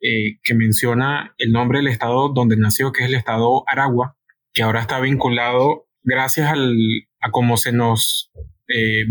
eh, 0.01 0.39
que 0.43 0.55
menciona 0.55 1.35
el 1.39 1.53
nombre 1.53 1.79
del 1.79 1.89
estado 1.89 2.29
donde 2.29 2.57
nació, 2.57 2.93
que 2.93 3.03
es 3.03 3.09
el 3.09 3.17
estado 3.17 3.65
Aragua, 3.67 4.17
que 4.53 4.63
ahora 4.63 4.81
está 4.81 5.01
vinculado 5.01 5.87
gracias 6.03 6.51
al, 6.51 6.77
a 7.21 7.31
cómo 7.31 7.57
se 7.57 7.73
nos, 7.73 8.31
eh, 8.69 9.05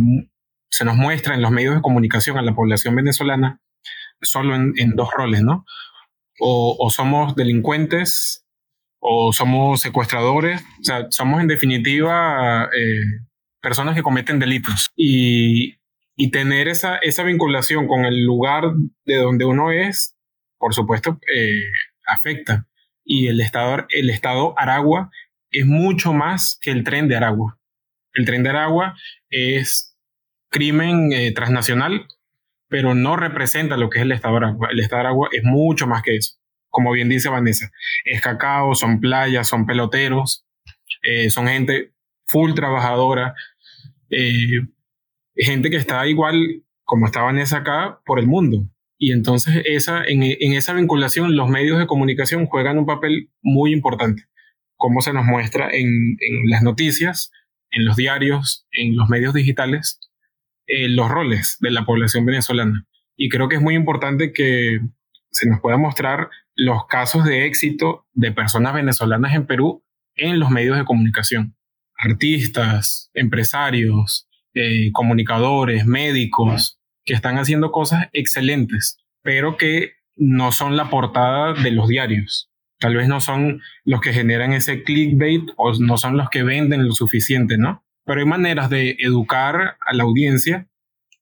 se 0.70 0.86
nos 0.86 0.96
muestra 0.96 1.36
en 1.36 1.42
los 1.42 1.52
medios 1.52 1.76
de 1.76 1.82
comunicación 1.82 2.38
a 2.38 2.42
la 2.42 2.56
población 2.56 2.96
venezolana, 2.96 3.62
solo 4.22 4.56
en, 4.56 4.96
dos 4.96 5.10
roles, 5.12 5.42
¿no? 5.44 5.66
O, 6.40 6.90
somos 6.92 7.36
delincuentes 7.36 8.46
o 9.00 9.34
somos 9.34 9.82
secuestradores, 9.82 10.62
o 10.62 10.84
sea, 10.84 11.08
somos 11.10 11.42
en 11.42 11.48
definitiva 11.48 12.66
eh, 12.66 13.26
personas 13.62 13.96
que 13.96 14.04
cometen 14.04 14.40
delitos. 14.40 14.90
Y, 14.96 15.78
y 16.16 16.32
tener 16.32 16.68
esa, 16.68 16.98
esa 16.98 17.24
vinculación 17.24 17.88
con 17.88 18.06
el 18.06 18.24
lugar 18.24 18.74
de 19.06 19.16
donde 19.16 19.46
uno 19.46 19.72
es 19.72 20.17
por 20.58 20.74
supuesto, 20.74 21.20
eh, 21.34 21.64
afecta. 22.06 22.68
Y 23.04 23.28
el 23.28 23.40
estado, 23.42 23.86
el 23.90 24.10
estado 24.10 24.54
Aragua 24.58 25.12
es 25.52 25.66
mucho 25.66 26.14
más 26.14 26.60
que 26.62 26.72
el 26.72 26.84
tren 26.84 27.08
de 27.08 27.16
Aragua. 27.16 27.60
El 28.14 28.26
tren 28.26 28.44
de 28.44 28.50
Aragua 28.50 28.96
es 29.30 29.98
crimen 30.50 31.12
eh, 31.14 31.32
transnacional, 31.32 32.08
pero 32.68 32.96
no 32.96 33.16
representa 33.16 33.78
lo 33.78 33.90
que 33.90 34.00
es 34.00 34.04
el 34.04 34.12
estado 34.12 34.38
Aragua. 34.38 34.70
El 34.72 34.80
estado 34.80 35.02
Aragua 35.02 35.30
es 35.32 35.44
mucho 35.44 35.88
más 35.88 36.04
que 36.04 36.16
eso. 36.16 36.36
Como 36.70 36.92
bien 36.92 37.10
dice 37.10 37.30
Vanessa, 37.30 37.72
es 38.04 38.22
cacao, 38.22 38.76
son 38.76 39.00
playas, 39.00 39.48
son 39.48 39.66
peloteros, 39.66 40.46
eh, 41.02 41.30
son 41.30 41.48
gente 41.48 41.94
full 42.26 42.54
trabajadora, 42.54 43.34
gente 44.10 45.70
que 45.70 45.78
está 45.78 46.06
igual 46.08 46.64
como 46.84 47.06
está 47.06 47.22
Vanessa 47.22 47.58
acá 47.58 48.02
por 48.06 48.20
el 48.20 48.28
mundo. 48.28 48.68
Y 48.98 49.12
entonces 49.12 49.62
esa, 49.66 50.04
en, 50.04 50.24
esa 50.24 50.74
vinculación 50.74 51.36
los 51.36 51.50
medios 51.50 51.78
de 51.78 51.88
comunicación 51.88 52.48
juegan 52.48 52.80
un 52.80 52.86
papel 52.86 53.30
muy 53.42 53.72
importante, 53.72 54.24
como 54.76 55.02
se 55.02 55.14
nos 55.14 55.26
muestra 55.26 55.70
en, 55.72 56.18
las 56.46 56.64
noticias, 56.64 57.32
en 57.70 57.86
los 57.86 57.96
diarios, 57.96 58.66
en 58.72 58.96
los 58.96 59.08
medios 59.10 59.34
digitales, 59.34 60.00
eh, 60.66 60.90
los 60.90 61.10
roles 61.10 61.58
de 61.60 61.72
la 61.72 61.86
población 61.86 62.26
venezolana. 62.26 62.88
Y 63.16 63.30
creo 63.30 63.50
que 63.50 63.56
es 63.56 63.62
muy 63.62 63.76
importante 63.76 64.34
que 64.34 64.80
se 65.32 65.48
nos 65.48 65.60
pueda 65.62 65.78
mostrar 65.78 66.30
los 66.56 66.88
casos 66.88 67.24
de 67.24 67.46
éxito 67.46 68.08
de 68.14 68.32
personas 68.32 68.74
venezolanas 68.74 69.36
en 69.36 69.46
Perú 69.46 69.84
en 70.16 70.40
los 70.40 70.50
medios 70.50 70.78
de 70.78 70.86
comunicación. 70.86 71.56
Artistas, 71.96 73.12
empresarios, 73.14 74.28
eh, 74.56 74.92
comunicadores, 74.92 75.86
médicos, 75.86 76.77
que 77.08 77.14
están 77.14 77.40
haciendo 77.40 77.72
cosas 77.72 78.10
excelentes, 78.14 79.00
pero 79.24 79.58
que 79.58 79.94
no 80.18 80.52
son 80.52 80.76
la 80.76 80.90
portada 80.90 81.54
de 81.54 81.72
los 81.72 81.88
diarios. 81.88 82.52
Tal 82.80 82.96
vez 82.96 83.08
no 83.08 83.22
son 83.22 83.62
los 83.86 84.02
que 84.02 84.14
generan 84.14 84.54
ese 84.54 84.84
clickbait 84.84 85.50
o 85.56 85.74
no 85.80 85.98
son 85.98 86.18
los 86.18 86.30
que 86.30 86.44
venden 86.44 86.86
lo 86.86 86.92
suficiente, 86.92 87.58
¿no? 87.58 87.84
Pero 88.06 88.20
hay 88.20 88.28
maneras 88.28 88.70
de 88.70 88.98
educar 89.00 89.78
a 89.80 89.94
la 89.94 90.04
audiencia 90.04 90.68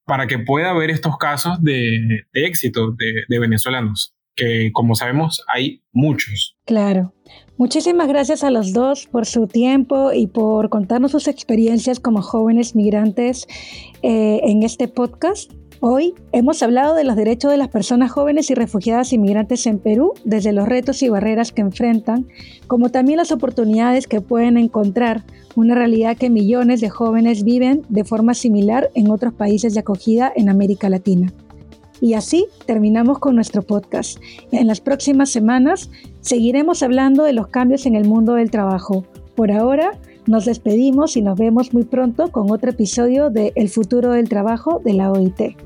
para 0.05 0.27
que 0.27 0.39
pueda 0.39 0.73
ver 0.73 0.89
estos 0.89 1.17
casos 1.17 1.63
de, 1.63 2.25
éxito 2.33 2.91
de, 2.91 3.39
venezolanos, 3.39 4.13
que 4.35 4.71
como 4.73 4.95
sabemos 4.95 5.43
hay 5.47 5.83
muchos. 5.91 6.57
Claro. 6.65 7.13
Muchísimas 7.57 8.07
gracias 8.07 8.43
a 8.43 8.51
los 8.51 8.73
dos 8.73 9.07
por 9.07 9.25
su 9.25 9.47
tiempo 9.47 10.11
y 10.13 10.27
por 10.27 10.69
contarnos 10.69 11.11
sus 11.11 11.27
experiencias 11.27 11.99
como 11.99 12.21
jóvenes 12.21 12.75
migrantes 12.75 13.47
eh, 14.03 14.41
en 14.43 14.63
este 14.63 14.87
podcast. 14.87 15.51
Hoy 15.87 16.15
hemos 16.31 16.63
hablado 16.63 16.95
de 16.95 17.03
los 17.03 17.15
derechos 17.15 17.51
de 17.51 17.57
las 17.57 17.67
personas 17.67 18.11
jóvenes 18.11 18.49
y 18.49 18.55
refugiadas 18.55 19.13
inmigrantes 19.13 19.67
en 19.67 19.77
Perú, 19.77 20.13
desde 20.23 20.51
los 20.51 20.67
retos 20.67 21.03
y 21.03 21.09
barreras 21.09 21.51
que 21.51 21.61
enfrentan, 21.61 22.25
como 22.65 22.89
también 22.89 23.17
las 23.17 23.31
oportunidades 23.31 24.07
que 24.07 24.19
pueden 24.19 24.57
encontrar, 24.57 25.23
una 25.55 25.75
realidad 25.75 26.17
que 26.17 26.31
millones 26.31 26.81
de 26.81 26.89
jóvenes 26.89 27.43
viven 27.43 27.83
de 27.87 28.03
forma 28.03 28.33
similar 28.33 28.89
en 28.95 29.11
otros 29.11 29.35
países 29.35 29.75
de 29.75 29.81
acogida 29.81 30.33
en 30.35 30.49
América 30.49 30.89
Latina. 30.89 31.31
Y 32.01 32.15
así 32.15 32.47
terminamos 32.65 33.19
con 33.19 33.35
nuestro 33.35 33.61
podcast. 33.61 34.17
En 34.51 34.65
las 34.65 34.81
próximas 34.81 35.29
semanas 35.29 35.91
seguiremos 36.21 36.81
hablando 36.81 37.21
de 37.21 37.33
los 37.33 37.49
cambios 37.49 37.85
en 37.85 37.93
el 37.93 38.07
mundo 38.07 38.33
del 38.33 38.49
trabajo. 38.49 39.05
Por 39.35 39.51
ahora, 39.51 39.91
nos 40.25 40.45
despedimos 40.45 41.15
y 41.15 41.21
nos 41.21 41.37
vemos 41.37 41.75
muy 41.75 41.83
pronto 41.83 42.31
con 42.31 42.49
otro 42.49 42.71
episodio 42.71 43.29
de 43.29 43.53
El 43.53 43.69
futuro 43.69 44.13
del 44.13 44.29
trabajo 44.29 44.81
de 44.83 44.93
la 44.93 45.11
OIT. 45.11 45.64